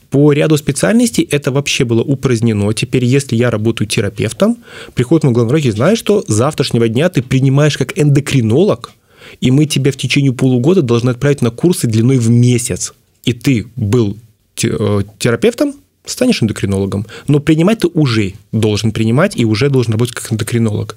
По 0.10 0.32
ряду 0.32 0.58
специальностей 0.58 1.28
это 1.30 1.52
вообще 1.52 1.86
было 1.86 2.02
упразднено. 2.02 2.72
Теперь, 2.74 3.06
если 3.06 3.36
я 3.36 3.50
работаю 3.50 3.88
терапевтом, 3.88 4.58
приходит 4.94 5.24
мой 5.24 5.34
главный 5.34 5.50
врач 5.50 5.66
и 5.66 5.72
знает, 5.72 5.98
что 5.98 6.24
с 6.28 6.32
завтрашнего 6.32 6.88
дня 6.88 7.10
ты 7.10 7.22
принимаешь 7.22 7.78
как 7.78 7.98
эндокринолог, 7.98 8.92
и 9.40 9.52
мы 9.52 9.66
тебя 9.66 9.92
в 9.92 9.98
течение 9.98 10.34
полугода 10.34 10.82
должны 10.82 11.12
отправить 11.12 11.42
на 11.42 11.52
курсы 11.52 11.88
длиной 11.88 12.18
в 12.18 12.30
месяц. 12.30 12.94
И 13.24 13.34
ты 13.34 13.68
был 13.76 14.18
э, 14.64 15.02
терапевтом, 15.20 15.76
станешь 16.06 16.42
эндокринологом, 16.42 17.06
но 17.28 17.40
принимать 17.40 17.80
ты 17.80 17.88
уже 17.88 18.34
должен 18.52 18.92
принимать 18.92 19.38
и 19.38 19.46
уже 19.46 19.70
должен 19.70 19.94
работать 19.94 20.16
как 20.16 20.34
эндокринолог. 20.34 20.96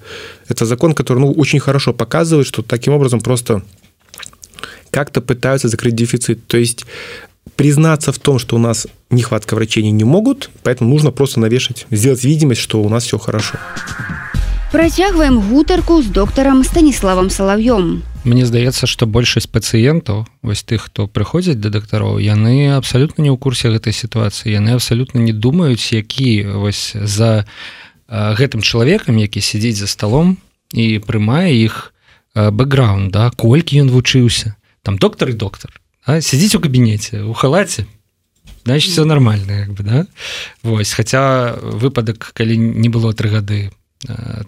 Это 0.48 0.64
закон, 0.64 0.94
который 0.94 1.18
ну, 1.18 1.32
очень 1.32 1.60
хорошо 1.60 1.92
показывает, 1.92 2.46
что 2.46 2.62
таким 2.62 2.94
образом 2.94 3.20
просто 3.20 3.62
как-то 4.90 5.20
пытаются 5.20 5.68
закрыть 5.68 5.94
дефицит. 5.94 6.46
То 6.46 6.56
есть 6.56 6.86
признаться 7.56 8.12
в 8.12 8.18
том, 8.18 8.38
что 8.38 8.56
у 8.56 8.58
нас 8.58 8.86
нехватка 9.10 9.54
врачей 9.54 9.90
не 9.90 10.04
могут, 10.04 10.50
поэтому 10.62 10.90
нужно 10.90 11.10
просто 11.10 11.40
навешать, 11.40 11.86
сделать 11.90 12.24
видимость, 12.24 12.60
что 12.60 12.82
у 12.82 12.88
нас 12.88 13.04
все 13.04 13.18
хорошо. 13.18 13.58
Працягваем 14.72 15.40
гутарку 15.40 16.02
з 16.02 16.06
доктарам 16.06 16.64
станіславам 16.64 17.30
салавём. 17.30 18.02
Мне 18.24 18.46
здаецца, 18.48 18.88
што 18.88 19.06
большасць 19.06 19.46
пацыентаў 19.46 20.26
вось 20.42 20.64
тых, 20.64 20.88
хто 20.88 21.06
прыходзяць 21.06 21.60
да 21.60 21.68
дактароў, 21.68 22.18
яны 22.18 22.72
абсалютна 22.72 23.20
не 23.22 23.30
ў 23.30 23.36
курсе 23.36 23.68
гэтай 23.68 23.92
сітуацыі. 23.92 24.52
яны 24.52 24.74
абсалютна 24.74 25.20
не 25.20 25.32
думаюць, 25.32 25.92
які 25.92 26.56
вось 26.56 26.96
за 26.96 27.44
гэтым 28.08 28.64
чалавекам, 28.64 29.20
які 29.20 29.40
сядзіць 29.40 29.84
за 29.84 29.86
сталом 29.86 30.38
і 30.72 30.98
прымае 31.04 31.52
іх 31.52 31.92
бэкграунд, 32.34 33.12
да, 33.12 33.30
колькі 33.30 33.84
ён 33.84 33.92
вучыўся 33.92 34.56
там 34.84 34.98
доктор 34.98 35.30
и 35.30 35.32
доктор 35.32 35.80
а? 36.04 36.20
сидите 36.20 36.58
у 36.58 36.60
кабинете 36.60 37.22
у 37.22 37.32
халате 37.32 37.86
значит 38.64 38.92
все 38.92 39.04
нормально 39.04 39.66
как 39.66 39.74
бы 39.74 39.82
да 39.82 40.06
Вось 40.62 40.92
хотя 40.92 41.56
выпадок 41.60 42.30
калі 42.34 42.56
не 42.56 42.88
было 42.88 43.12
три 43.14 43.30
гады 43.30 43.72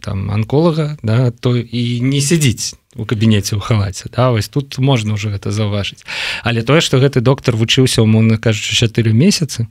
там 0.03 0.31
онколога 0.31 0.99
да 1.03 1.31
то 1.31 1.57
і 1.57 2.01
не 2.01 2.21
сядзіць 2.21 2.75
у 2.97 3.05
кабінеце 3.05 3.57
у 3.57 3.61
халаце 3.61 4.09
да 4.13 4.31
вось 4.31 4.49
тут 4.49 4.79
можна 4.79 5.15
уже 5.15 5.31
гэта 5.31 5.51
заўважыць. 5.51 6.05
Але 6.43 6.63
тое 6.63 6.81
что 6.81 6.99
гэты 6.99 7.21
доктор 7.21 7.57
вучыўся 7.57 8.03
умоўно 8.03 8.39
кажучы 8.39 8.75
чатыры 8.75 9.13
месяцы 9.13 9.69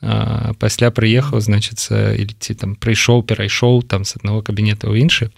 пасля 0.00 0.90
прыехаў 0.90 1.40
значыцца 1.40 2.14
или 2.16 2.32
ці 2.38 2.54
там 2.54 2.74
прыйшоў 2.74 3.22
перайшоў 3.22 3.82
там 3.82 4.04
с 4.04 4.16
аднаго 4.16 4.40
кабінета 4.40 4.88
ў 4.88 5.04
іншы. 5.04 5.28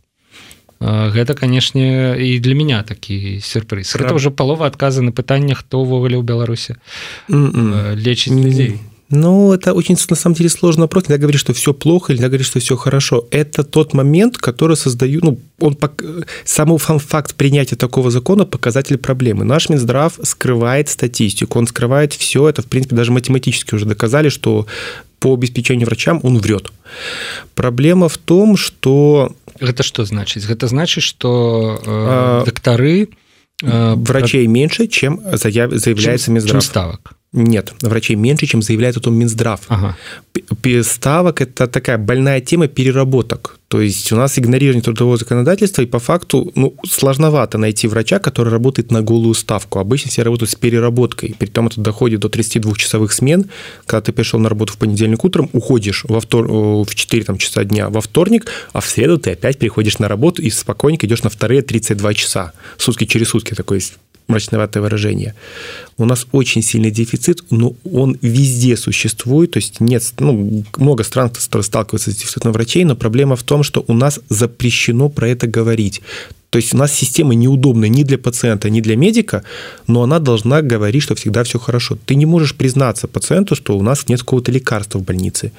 Гэта 0.83 1.35
канешне 1.35 2.19
і 2.19 2.39
для 2.39 2.55
меня 2.55 2.83
такі 2.83 3.41
сюрприз 3.41 3.93
Прав... 3.93 4.07
это 4.07 4.15
уже 4.15 4.31
палова 4.31 4.67
адказа 4.67 5.03
на 5.03 5.13
пытанне 5.13 5.55
хто 5.55 5.83
ўвогуле 5.83 6.19
ў 6.19 6.23
беларусе 6.27 6.79
лечыць 7.29 8.35
людзей 8.35 8.79
Ну, 9.15 9.53
это 9.53 9.75
очень, 9.75 9.97
на 10.09 10.17
самом 10.17 10.35
деле, 10.35 10.49
сложно 10.49 10.83
вопрос. 10.83 11.05
Нельзя 11.05 11.19
говорить, 11.19 11.39
что 11.39 11.53
все 11.53 11.75
плохо, 11.75 12.15
нельзя 12.15 12.29
говорить, 12.29 12.47
что 12.47 12.61
все 12.61 12.77
хорошо. 12.77 13.27
Это 13.31 13.63
тот 13.63 13.93
момент, 13.93 14.39
который 14.39 14.75
создаю, 14.75 15.21
ну, 15.23 15.39
он, 15.61 15.77
самый 16.45 16.79
факт 16.79 17.35
принятия 17.35 17.77
такого 17.77 18.11
закона– 18.11 18.45
показатель 18.47 18.97
проблемы. 18.97 19.45
Наш 19.45 19.69
Минздрав 19.69 20.19
скрывает 20.23 20.89
статистику, 20.89 21.59
он 21.59 21.67
скрывает 21.67 22.15
все 22.15 22.49
это, 22.49 22.63
в 22.63 22.67
принципе, 22.67 22.97
даже 22.97 23.13
математически 23.13 23.75
уже 23.75 23.85
доказали, 23.85 24.31
что 24.31 24.67
по 25.19 25.35
обеспечению 25.35 25.87
врачам 25.87 26.19
он 26.23 26.39
врет. 26.39 26.73
Проблема 27.55 28.09
в 28.09 28.17
том, 28.17 28.57
что 28.57 29.37
гэта 29.61 29.83
что 29.83 30.05
значыць 30.07 30.45
гэта 30.47 30.67
значыць 30.69 31.05
что 31.05 31.79
э, 31.85 32.43
дактары 32.47 33.09
э, 33.63 33.95
врачей 33.95 34.47
меньше 34.47 34.89
чем 34.89 35.21
заяв 35.33 35.71
заявляется 35.73 36.31
Минздрав 36.31 36.65
ставок 36.65 37.15
нет 37.33 37.75
врачей 37.81 38.17
меньше 38.17 38.47
чем 38.47 38.63
заявляет 38.63 38.97
о 38.97 39.01
том 39.01 39.15
Минздрав. 39.15 39.61
Ага. 39.69 39.97
ставок 40.83 41.41
это 41.41 41.67
такая 41.67 41.99
больная 41.99 42.41
тема 42.41 42.69
переработок. 42.69 43.59
То 43.69 43.81
есть 43.81 44.13
у 44.13 44.17
нас 44.17 44.39
игнорирование 44.39 44.83
трудового 44.83 45.17
законодательства 45.17 45.81
и 45.81 45.87
по 45.87 45.99
факту 45.99 46.53
ну, 46.55 46.75
сложновато 46.87 47.57
найти 47.57 47.89
врача 47.89 48.19
который 48.19 48.51
работает 48.51 48.91
на 48.91 49.01
голую 49.01 49.35
ставку. 49.35 49.79
Обычно 49.79 50.11
все 50.11 50.23
работают 50.23 50.51
с 50.51 50.55
переработкой. 50.55 51.35
При 51.39 51.47
том 51.47 51.69
это 51.69 51.81
доходит 51.81 52.21
до 52.21 52.29
32 52.29 52.75
часовых 52.75 53.13
смен. 53.13 53.47
Когда 53.87 54.03
ты 54.03 54.13
пришел 54.13 54.39
на 54.39 54.51
работу 54.51 54.75
в 54.75 54.77
понедельник 54.77 55.25
утром 55.25 55.49
уходишь 55.53 56.05
во 56.09 56.21
втор 56.21 56.47
в 56.49 56.95
4 56.95 57.25
там 57.25 57.39
часа 57.39 57.65
дня 57.65 57.89
во 57.89 58.01
вторник 58.01 58.47
а 58.73 58.81
в 58.81 58.87
среду 58.87 59.19
ты 59.19 59.31
опять 59.31 59.59
приходишь 59.59 59.99
на 59.99 60.09
работу 60.09 60.43
и 60.43 60.51
спокойненько 60.51 61.07
идешь 61.07 61.23
на 61.23 61.31
вторые 61.31 61.63
32 61.63 62.15
часа. 62.15 62.53
Сутки 62.77 63.05
через 63.05 63.29
сутки 63.29 63.55
такой 63.55 63.79
есть 63.79 63.95
мрачноватое 64.29 64.83
выражение. 64.83 65.35
У 65.99 66.05
нас 66.05 66.27
очень 66.33 66.63
сильный 66.63 66.91
дефицит, 66.91 67.45
но 67.51 67.75
он 67.85 68.17
везде 68.23 68.77
существует, 68.77 69.53
то 69.53 69.59
есть 69.59 69.81
нет, 69.81 70.03
ну, 70.19 70.65
много 70.77 71.05
стран 71.05 71.31
сталкиваются 71.35 72.11
с 72.11 72.17
дефицитом 72.17 72.53
врачей, 72.53 72.85
но 72.85 72.97
проблема 72.97 73.37
в 73.37 73.43
том, 73.43 73.63
что 73.63 73.85
у 73.87 73.93
нас 73.93 74.21
запрещено 74.29 75.09
про 75.09 75.29
это 75.29 75.47
говорить. 75.47 76.01
То 76.51 76.59
есть 76.59 76.75
у 76.75 76.77
нас 76.77 76.93
система 76.93 77.35
неудобная 77.35 77.89
ни 77.89 78.03
для 78.03 78.19
пациента, 78.19 78.69
ни 78.69 78.83
для 78.83 78.95
медика, 78.95 79.43
но 79.87 80.03
она 80.03 80.19
должна 80.19 80.61
говорить, 80.61 81.03
что 81.03 81.15
всегда 81.15 81.45
все 81.45 81.59
хорошо. 81.59 81.97
Ты 82.05 82.15
не 82.15 82.27
можешь 82.27 82.55
признаться 82.55 83.09
пациенту, 83.09 83.55
что 83.57 83.79
у 83.79 83.83
нас 83.83 84.09
нет 84.09 84.21
какого-то 84.21 84.53
лекарства 84.53 84.99
в 84.99 85.03
больнице. 85.03 85.53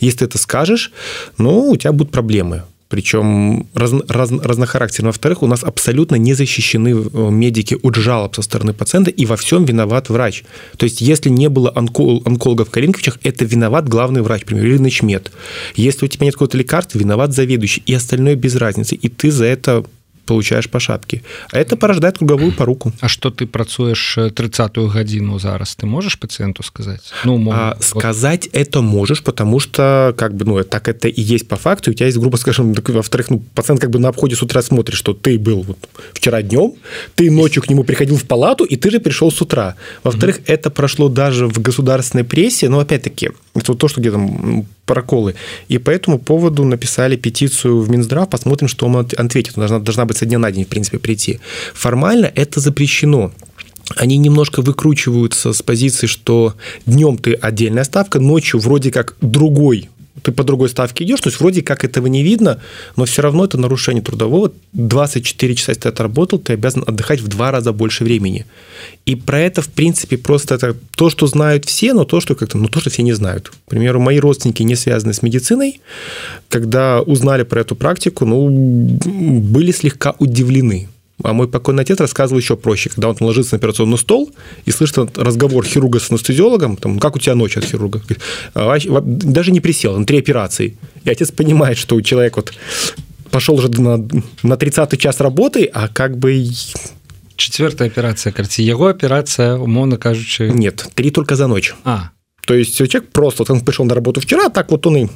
Если 0.00 0.18
ты 0.18 0.24
это 0.24 0.38
скажешь, 0.38 0.90
ну, 1.38 1.70
у 1.70 1.76
тебя 1.76 1.92
будут 1.92 2.12
проблемы 2.12 2.64
причем 2.94 3.66
раз, 3.74 3.92
раз, 4.08 4.30
разнохарактерно. 4.30 5.08
Во-вторых, 5.08 5.42
у 5.42 5.48
нас 5.48 5.64
абсолютно 5.64 6.14
не 6.14 6.32
защищены 6.32 6.90
э, 6.90 7.28
медики 7.28 7.76
от 7.82 7.96
жалоб 7.96 8.36
со 8.36 8.42
стороны 8.42 8.72
пациента, 8.72 9.10
и 9.10 9.26
во 9.26 9.36
всем 9.36 9.64
виноват 9.64 10.10
врач. 10.10 10.44
То 10.76 10.84
есть, 10.84 11.00
если 11.00 11.28
не 11.28 11.48
было 11.48 11.72
онкол, 11.74 12.22
онкологов 12.24 12.68
в 12.68 12.70
Калинковичах, 12.70 13.18
это 13.24 13.44
виноват 13.44 13.88
главный 13.88 14.22
врач, 14.22 14.42
например, 14.42 14.66
или 14.66 14.78
начмед. 14.78 15.32
Если 15.74 16.04
у 16.04 16.08
тебя 16.08 16.26
нет 16.26 16.34
какого-то 16.34 16.56
лекарства, 16.56 16.96
виноват 17.00 17.32
заведующий, 17.32 17.82
и 17.84 17.94
остальное 17.94 18.36
без 18.36 18.54
разницы. 18.54 18.94
И 18.94 19.08
ты 19.08 19.32
за 19.32 19.46
это 19.46 19.84
получаешь 20.24 20.68
по 20.68 20.80
шапке. 20.80 21.22
А 21.52 21.58
это 21.58 21.76
порождает 21.76 22.18
круговую 22.18 22.52
поруку. 22.52 22.92
А 23.00 23.08
что 23.08 23.30
ты 23.30 23.46
працуешь 23.46 24.18
30-ю 24.18 24.88
гадзіну 24.88 25.38
зараз? 25.38 25.76
Ты 25.80 25.86
можешь 25.86 26.18
пациенту 26.18 26.62
сказать? 26.62 27.12
Ну 27.24 27.38
мол, 27.38 27.54
а, 27.54 27.74
вот... 27.74 27.84
сказать 27.84 28.48
это 28.52 28.82
можешь 28.82 29.22
потому 29.22 29.60
что 29.60 30.14
как 30.16 30.34
бы 30.34 30.44
ну 30.44 30.64
так 30.64 30.88
это 30.88 31.08
и 31.08 31.20
есть 31.20 31.48
по 31.48 31.56
факту. 31.56 31.90
У 31.90 31.94
тебя 31.94 32.06
есть 32.06 32.18
грубо 32.18 32.36
скажем 32.36 32.72
во-вторых 32.72 33.30
ну, 33.30 33.42
пациент 33.54 33.80
как 33.80 33.90
бы 33.90 33.98
на 33.98 34.08
обходе 34.08 34.36
с 34.36 34.42
утра 34.42 34.62
смотрит 34.62 34.96
что 34.96 35.12
ты 35.12 35.38
был 35.38 35.62
вот 35.62 35.78
вчера 36.12 36.42
днем 36.42 36.72
ты 37.14 37.30
ночью 37.30 37.62
к 37.62 37.70
нему 37.70 37.84
приходил 37.84 38.16
в 38.16 38.24
палату 38.24 38.64
и 38.64 38.76
ты 38.76 38.90
же 38.90 39.00
пришел 39.00 39.30
с 39.30 39.42
утра. 39.42 39.74
Во-вторых 40.02 40.38
mm-hmm. 40.38 40.54
это 40.54 40.70
прошло 40.70 41.08
даже 41.08 41.46
в 41.46 41.60
государственной 41.60 42.24
прессе 42.24 42.68
но 42.68 42.80
опять-таки 42.80 43.30
это 43.54 43.74
то 43.74 43.88
что 43.88 44.00
где 44.00 44.10
там 44.10 44.66
проколы. 44.86 45.34
И 45.68 45.78
по 45.78 45.90
этому 45.90 46.18
поводу 46.18 46.64
написали 46.64 47.16
петицию 47.16 47.80
в 47.80 47.90
Минздрав, 47.90 48.28
посмотрим, 48.28 48.68
что 48.68 48.86
он 48.86 48.96
ответит. 48.96 49.54
Должна, 49.54 49.78
должна 49.78 50.04
быть 50.04 50.16
со 50.16 50.26
дня 50.26 50.38
на 50.38 50.50
день, 50.50 50.64
в 50.64 50.68
принципе, 50.68 50.98
прийти. 50.98 51.40
Формально 51.74 52.30
это 52.34 52.60
запрещено 52.60 53.32
они 53.96 54.16
немножко 54.16 54.62
выкручиваются 54.62 55.52
с 55.52 55.62
позиции, 55.62 56.06
что 56.06 56.54
днем 56.86 57.18
ты 57.18 57.34
отдельная 57.34 57.84
ставка, 57.84 58.18
ночью 58.18 58.58
вроде 58.58 58.90
как 58.90 59.14
другой 59.20 59.90
ты 60.22 60.32
по 60.32 60.44
другой 60.44 60.68
ставке 60.68 61.04
идешь, 61.04 61.20
то 61.20 61.28
есть 61.28 61.40
вроде 61.40 61.62
как 61.62 61.84
этого 61.84 62.06
не 62.06 62.22
видно, 62.22 62.60
но 62.96 63.04
все 63.04 63.22
равно 63.22 63.44
это 63.44 63.58
нарушение 63.58 64.02
трудового. 64.02 64.52
24 64.72 65.54
часа, 65.54 65.72
если 65.72 65.82
ты 65.82 65.88
отработал, 65.88 66.38
ты 66.38 66.52
обязан 66.52 66.84
отдыхать 66.86 67.20
в 67.20 67.28
два 67.28 67.50
раза 67.50 67.72
больше 67.72 68.04
времени. 68.04 68.46
И 69.06 69.16
про 69.16 69.40
это, 69.40 69.60
в 69.60 69.68
принципе, 69.68 70.16
просто 70.16 70.54
это 70.54 70.76
то, 70.96 71.10
что 71.10 71.26
знают 71.26 71.64
все, 71.64 71.92
но 71.94 72.04
то, 72.04 72.20
что 72.20 72.34
как-то, 72.34 72.58
ну, 72.58 72.68
то, 72.68 72.80
что 72.80 72.90
все 72.90 73.02
не 73.02 73.12
знают. 73.12 73.50
К 73.50 73.70
примеру, 73.70 74.00
мои 74.00 74.20
родственники, 74.20 74.62
не 74.62 74.76
связанные 74.76 75.14
с 75.14 75.22
медициной, 75.22 75.80
когда 76.48 77.02
узнали 77.02 77.42
про 77.42 77.60
эту 77.60 77.74
практику, 77.74 78.24
ну, 78.24 78.48
были 78.48 79.72
слегка 79.72 80.14
удивлены 80.18 80.88
А 81.22 81.32
мой 81.32 81.48
покойный 81.48 81.82
отец 81.82 82.00
рассказывал 82.00 82.40
еще 82.40 82.56
проще, 82.56 82.90
когда 82.90 83.08
он 83.08 83.16
ложится 83.20 83.54
на 83.54 83.58
операционный 83.58 83.98
стол 83.98 84.32
и 84.64 84.70
слышит 84.72 85.16
разговор 85.16 85.64
хирурга 85.64 86.00
с 86.00 86.10
анестезиологом, 86.10 86.76
там, 86.76 86.98
как 86.98 87.16
у 87.16 87.18
тебя 87.18 87.34
ночь 87.34 87.56
от 87.56 87.64
хирурга, 87.64 88.02
«А, 88.54 88.76
даже 88.78 89.52
не 89.52 89.60
присел, 89.60 89.96
на 89.96 90.04
три 90.04 90.18
операции. 90.18 90.76
И 91.04 91.10
отец 91.10 91.30
понимает, 91.30 91.78
что 91.78 91.94
у 91.94 92.02
человека 92.02 92.36
вот 92.36 92.52
пошел 93.30 93.54
уже 93.54 93.68
на, 93.70 94.04
на 94.42 94.56
30 94.56 94.98
час 94.98 95.20
работы, 95.20 95.70
а 95.72 95.88
как 95.88 96.18
бы 96.18 96.46
четвертая 97.36 97.88
операция 97.88 98.32
карці 98.32 98.62
его 98.62 98.86
операция 98.86 99.56
умовно 99.56 99.96
кажучи 99.96 100.42
нет 100.42 100.88
три 100.94 101.10
только 101.10 101.36
за 101.36 101.46
ночь. 101.46 101.74
А. 101.84 102.10
То 102.46 102.54
есть 102.54 102.76
человек 102.76 103.08
просто 103.10 103.42
вот 103.42 103.50
он 103.50 103.60
пришел 103.60 103.84
на 103.84 103.94
работу 103.94 104.20
вчера 104.20 104.48
так 104.48 104.70
вот 104.70 104.86
он 104.86 104.96
и 104.96 105.08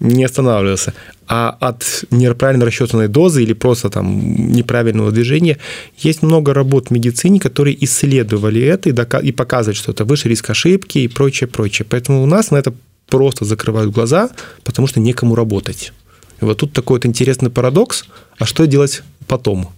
не 0.00 0.24
останавливался 0.24 0.92
а 1.28 1.56
от 1.60 2.04
неправильно 2.10 2.64
расчетанной 2.64 3.08
дозы 3.08 3.42
или 3.42 3.52
просто 3.52 3.90
там 3.90 4.52
неправильного 4.52 5.10
движения 5.10 5.58
есть 5.98 6.22
много 6.22 6.54
работ 6.54 6.88
в 6.88 6.90
медицине 6.90 7.40
которые 7.40 7.82
исследовали 7.84 8.60
это 8.62 8.88
и, 8.88 8.92
дока- 8.92 9.20
и 9.20 9.32
показывают 9.32 9.76
что 9.76 9.92
это 9.92 10.04
выше 10.04 10.28
риск 10.28 10.50
ошибки 10.50 10.98
и 10.98 11.08
прочее 11.08 11.48
прочее. 11.48 11.86
Поэтому 11.88 12.22
у 12.22 12.26
нас 12.26 12.50
на 12.50 12.56
это 12.56 12.72
просто 13.08 13.44
закрывают 13.44 13.92
глаза 13.92 14.30
потому 14.64 14.88
что 14.88 15.00
некому 15.00 15.34
работать. 15.34 15.92
И 16.40 16.44
вот 16.44 16.58
тут 16.58 16.72
такой 16.72 16.98
вот 16.98 17.06
интересный 17.06 17.50
парадокс 17.50 18.04
а 18.38 18.44
что 18.44 18.66
делать 18.66 19.02
потом? 19.26 19.68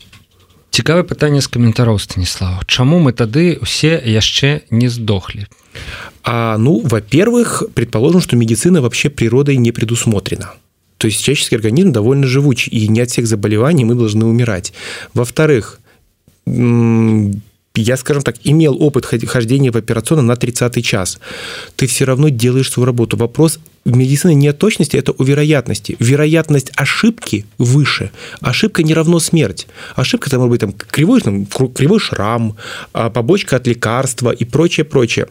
Цікавае 0.71 1.03
пытанне 1.03 1.41
з 1.41 1.49
каментароў 1.49 1.99
станіслава. 1.99 2.63
Чаму 2.67 3.01
мы 3.01 3.13
тады 3.13 3.59
усе 3.59 3.99
яшчэ 3.99 4.69
не 4.71 4.89
здохлі 4.89 5.47
а 6.25 6.59
ну 6.59 6.81
во-первых 6.85 7.65
предположим 7.75 8.21
что 8.21 8.37
медицина 8.37 8.83
вообще 8.83 9.11
природой 9.11 9.57
не 9.57 9.73
предусмотрена 9.73 10.55
то 10.97 11.07
есть 11.07 11.23
человеческий 11.23 11.57
организм 11.57 11.93
довольно 11.93 12.27
живучий 12.27 12.71
и 12.71 12.89
не 12.89 13.01
от 13.01 13.11
всех 13.11 13.27
заболеваний 13.27 13.85
мы 13.85 13.95
должны 13.95 14.25
умирать 14.25 14.73
во-вторых 15.15 15.81
я, 17.79 17.97
скажем 17.97 18.23
так, 18.23 18.37
имел 18.45 18.77
опыт 18.83 19.05
хождения 19.05 19.71
в 19.71 19.77
операционном 19.77 20.27
на 20.27 20.37
30 20.37 20.85
час, 20.85 21.21
ты 21.77 21.87
все 21.87 22.05
равно 22.05 22.29
делаешь 22.29 22.71
свою 22.71 22.87
работу. 22.87 23.17
Вопрос 23.17 23.61
медицины 23.85 24.35
не 24.35 24.49
о 24.49 24.53
точности, 24.53 24.97
это 24.97 25.13
о 25.13 25.25
вероятности. 25.25 25.97
Вероятность 25.99 26.73
ошибки 26.75 27.47
выше. 27.57 28.11
Ошибка 28.41 28.83
не 28.83 28.95
равно 28.95 29.21
смерть. 29.21 29.67
Ошибка, 29.95 30.29
это 30.29 30.39
может 30.39 30.51
быть 30.51 30.61
там, 30.61 30.73
кривой, 30.73 31.21
там, 31.21 31.47
кривой 31.47 32.01
шрам, 32.01 32.57
а, 32.93 33.11
побочка 33.11 33.57
от 33.57 33.67
лекарства 33.67 34.31
и 34.31 34.45
прочее, 34.45 34.85
прочее 34.85 35.29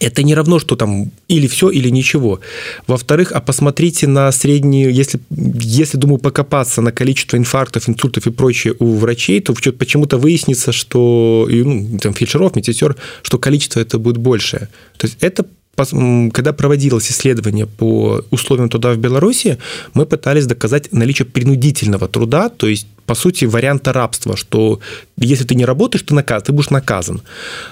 это 0.00 0.22
не 0.22 0.34
равно, 0.34 0.58
что 0.58 0.76
там 0.76 1.10
или 1.28 1.46
все, 1.46 1.70
или 1.70 1.88
ничего. 1.88 2.40
Во-вторых, 2.86 3.32
а 3.32 3.40
посмотрите 3.40 4.06
на 4.06 4.30
среднюю, 4.32 4.92
если, 4.92 5.18
если, 5.30 5.96
думаю, 5.96 6.18
покопаться 6.18 6.82
на 6.82 6.92
количество 6.92 7.38
инфарктов, 7.38 7.88
инсультов 7.88 8.26
и 8.26 8.30
прочее 8.30 8.74
у 8.78 8.96
врачей, 8.96 9.40
то 9.40 9.54
почему-то 9.54 10.18
выяснится, 10.18 10.72
что 10.72 11.48
ну, 11.50 11.98
там, 11.98 12.12
фельдшеров, 12.12 12.54
медсестер, 12.54 12.96
что 13.22 13.38
количество 13.38 13.80
это 13.80 13.98
будет 13.98 14.18
большее. 14.18 14.68
То 14.98 15.06
есть 15.06 15.16
это 15.20 15.46
когда 15.86 16.52
проводилось 16.52 17.10
исследование 17.10 17.66
по 17.66 18.22
условиям 18.30 18.68
труда 18.68 18.92
в 18.92 18.98
Беларуси, 18.98 19.58
мы 19.94 20.06
пытались 20.06 20.46
доказать 20.46 20.92
наличие 20.92 21.26
принудительного 21.26 22.08
труда, 22.08 22.48
то 22.48 22.66
есть 22.66 22.86
по 23.08 23.14
сути, 23.14 23.46
варианта 23.46 23.94
рабства, 23.94 24.36
что 24.36 24.80
если 25.16 25.44
ты 25.44 25.54
не 25.54 25.64
работаешь, 25.64 26.02
ты, 26.02 26.14
наказ, 26.14 26.42
ты 26.42 26.52
будешь 26.52 26.68
наказан. 26.68 27.22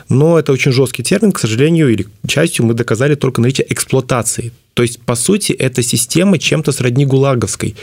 Но 0.09 0.39
это 0.39 0.51
очень 0.51 0.73
жесткий 0.73 1.03
термин, 1.03 1.31
к 1.31 1.39
сожалению, 1.39 1.91
или 1.91 2.07
частью 2.27 2.65
мы 2.65 2.73
доказали 2.73 3.17
только 3.17 3.43
наличие 3.43 3.71
эксплуатации. 3.71 4.53
То 4.73 4.83
есть, 4.83 4.99
по 5.01 5.15
сути, 5.15 5.53
эта 5.53 5.83
система 5.83 6.39
чем-то 6.39 6.73
сродни 6.73 7.05
гулаговской. 7.05 7.77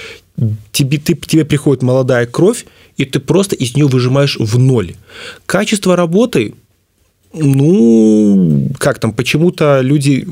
Тебе, 0.72 0.98
ты, 0.98 1.14
тебе 1.14 1.46
приходит 1.46 1.84
молодая 1.84 2.26
кровь, 2.26 2.66
и 2.98 3.06
ты 3.06 3.20
просто 3.20 3.56
из 3.56 3.76
нее 3.76 3.86
выжимаешь 3.86 4.38
в 4.40 4.58
ноль. 4.58 4.96
Качество 5.46 5.96
работы 5.96 6.56
ну, 7.34 8.70
как 8.78 9.00
там, 9.00 9.14
почему-то 9.14 9.82
люди 9.82 10.28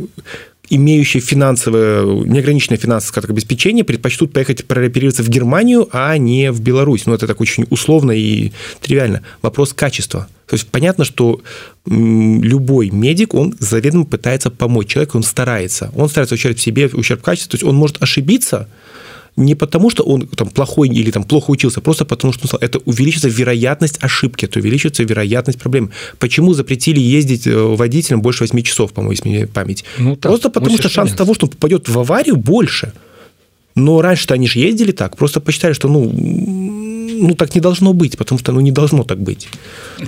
имеющие 0.70 1.22
финансовое, 1.22 2.04
неограниченное 2.04 2.78
финансовое 2.78 3.28
обеспечение, 3.28 3.84
предпочтут 3.84 4.32
поехать 4.32 4.66
прооперироваться 4.66 5.22
в 5.22 5.28
Германию, 5.28 5.90
а 5.92 6.18
не 6.18 6.50
в 6.52 6.62
Беларусь. 6.62 7.06
Ну, 7.06 7.14
это 7.14 7.28
так 7.28 7.42
очень 7.42 7.66
условно 7.70 8.12
и 8.12 8.54
тривиально. 8.80 9.22
Вопрос 9.42 9.74
качества. 9.74 10.28
То 10.48 10.56
есть 10.56 10.68
понятно, 10.70 11.04
что 11.04 11.42
любой 11.86 12.90
медик, 12.90 13.34
он 13.34 13.54
заведомо 13.60 14.06
пытается 14.06 14.50
помочь 14.50 14.88
человеку, 14.88 15.18
он 15.18 15.24
старается. 15.24 15.92
Он 15.94 16.08
старается 16.08 16.36
ущерб 16.36 16.58
себе, 16.58 16.88
ущерб 16.88 17.22
качеству. 17.22 17.52
То 17.52 17.56
есть 17.56 17.64
он 17.66 17.76
может 17.76 18.02
ошибиться, 18.02 18.70
не 19.38 19.56
потому, 19.56 19.90
что 19.90 20.04
он 20.04 20.28
там 20.28 20.50
плохой 20.50 20.90
или 20.90 21.12
там 21.12 21.24
плохо 21.24 21.52
учился, 21.52 21.82
просто 21.82 22.06
потому, 22.06 22.34
что 22.34 22.58
это 22.58 22.80
увеличится 22.86 23.30
вероятность 23.30 24.04
ошибки, 24.04 24.46
это 24.46 24.60
увеличится 24.60 25.04
вероятность 25.04 25.60
проблем. 25.60 25.90
Почему 26.20 26.54
запретили 26.54 27.00
ездить 27.00 27.48
э, 27.48 27.56
водителям 27.56 28.22
больше 28.22 28.44
8 28.44 28.62
часов, 28.62 28.92
по-моему, 28.92 29.12
если 29.12 29.30
мне 29.30 29.48
память? 29.48 29.86
Ну, 29.98 30.16
так, 30.16 30.32
просто 30.32 30.50
потому, 30.50 30.78
что 30.78 30.90
шанс 30.90 31.14
того, 31.14 31.34
что 31.34 31.46
он 31.46 31.52
попадет 31.52 31.90
в 31.90 32.00
аварию, 32.00 32.36
больше. 32.36 32.94
Но 33.76 34.02
раньше-то 34.02 34.34
они 34.34 34.48
же 34.48 34.60
ездили 34.60 34.92
так, 34.92 35.16
просто 35.16 35.40
посчитали, 35.40 35.74
что 35.74 35.88
ну, 35.88 36.12
ну 36.14 37.36
так 37.36 37.56
не 37.56 37.62
должно 37.62 37.94
быть, 37.94 38.18
потому 38.18 38.40
что 38.40 38.52
ну 38.52 38.60
не 38.60 38.72
должно 38.72 39.04
так 39.04 39.20
быть. 39.20 39.48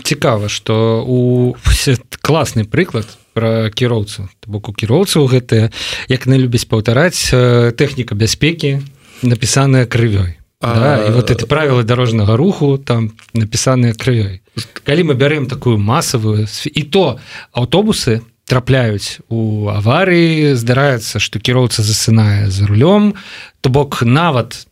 Цікава, 0.04 0.50
что 0.50 1.06
у 1.08 1.56
классный 2.22 2.66
прыклад 2.66 3.06
про 3.34 3.70
кіроўцу 3.70 4.30
бок 4.48 4.70
у 4.70 4.74
кіроўцаў 4.74 5.28
гэта 5.28 5.72
як 6.08 6.28
не 6.28 6.38
любіць 6.38 6.66
паўтараць 6.70 7.34
э, 7.34 7.72
тэхніка 7.72 8.16
бяспекі 8.16 8.82
напісаная 9.24 9.86
крывёй 9.86 10.38
да? 10.62 11.08
і 11.08 11.12
вот 11.12 11.32
это 11.32 11.46
правілы 11.48 11.84
дорожнага 11.84 12.38
руху 12.38 12.78
там 12.78 13.12
напісаныя 13.34 13.94
крывёй 13.94 14.42
калі 14.84 15.04
мы 15.04 15.14
бярем 15.16 15.48
такую 15.48 15.78
масавую 15.78 16.48
і 16.48 16.84
то 16.84 17.20
аўтобусы 17.52 18.22
трапляюць 18.46 19.20
у 19.30 19.70
аварыі 19.72 20.56
здараецца 20.56 21.20
што 21.20 21.40
кіроўца 21.40 21.84
засынае 21.84 22.50
за 22.50 22.68
рулём 22.68 23.16
то 23.62 23.70
бок 23.70 24.04
нават 24.04 24.68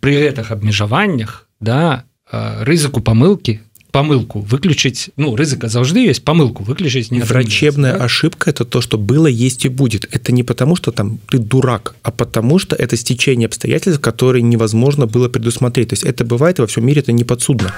пры 0.00 0.28
гэтых 0.28 0.50
абмежаваннях 0.50 1.46
да 1.60 2.04
рызыку 2.30 3.00
памылкі 3.00 3.60
помылку 3.93 4.39
выключить 4.41 5.09
ну 5.17 5.35
рызыка 5.35 5.67
заўжды 5.67 6.01
есть 6.01 6.23
помылку 6.23 6.63
выключить 6.63 7.11
не 7.11 7.21
врачебная 7.21 7.97
да? 7.97 8.05
ошибка 8.05 8.49
это 8.51 8.63
то 8.63 8.81
что 8.81 8.97
было 8.97 9.27
есть 9.27 9.65
и 9.65 9.69
будет 9.69 10.07
это 10.11 10.31
не 10.31 10.43
потому 10.43 10.75
что 10.75 10.91
там 10.91 11.19
ты 11.27 11.39
дурак 11.39 11.95
а 12.03 12.11
потому 12.11 12.59
что 12.59 12.75
это 12.75 12.95
стечение 12.95 13.47
обстоятельств 13.47 14.01
которые 14.01 14.43
невозможно 14.43 15.07
было 15.07 15.27
предусмотреть 15.27 15.89
то 15.89 15.93
есть 15.93 16.03
это 16.03 16.23
бывает 16.23 16.59
во 16.59 16.67
всем 16.67 16.85
мире 16.85 17.01
это 17.01 17.11
не 17.11 17.23
подсудно 17.23 17.73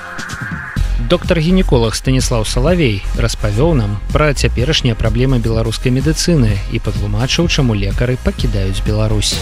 доктор 1.10 1.40
гінеколог 1.40 1.96
станіслав 1.96 2.48
салавей 2.48 3.02
распавёў 3.18 3.74
нам 3.74 3.98
пра 4.12 4.34
цяперашнія 4.34 4.96
праблемы 4.96 5.40
беларускай 5.40 5.92
медыцыны 5.92 6.60
і 6.74 6.80
патлумачыў 6.80 7.48
чаму 7.48 7.74
лекары 7.74 8.18
пакідаюць 8.24 8.84
Беларусь 8.86 9.40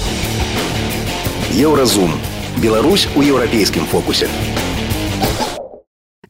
еўразум 1.57 2.13
Беларусь 2.61 3.07
у 3.15 3.23
еўрапейскім 3.23 3.85
фокусе 3.85 4.27
у 4.27 4.69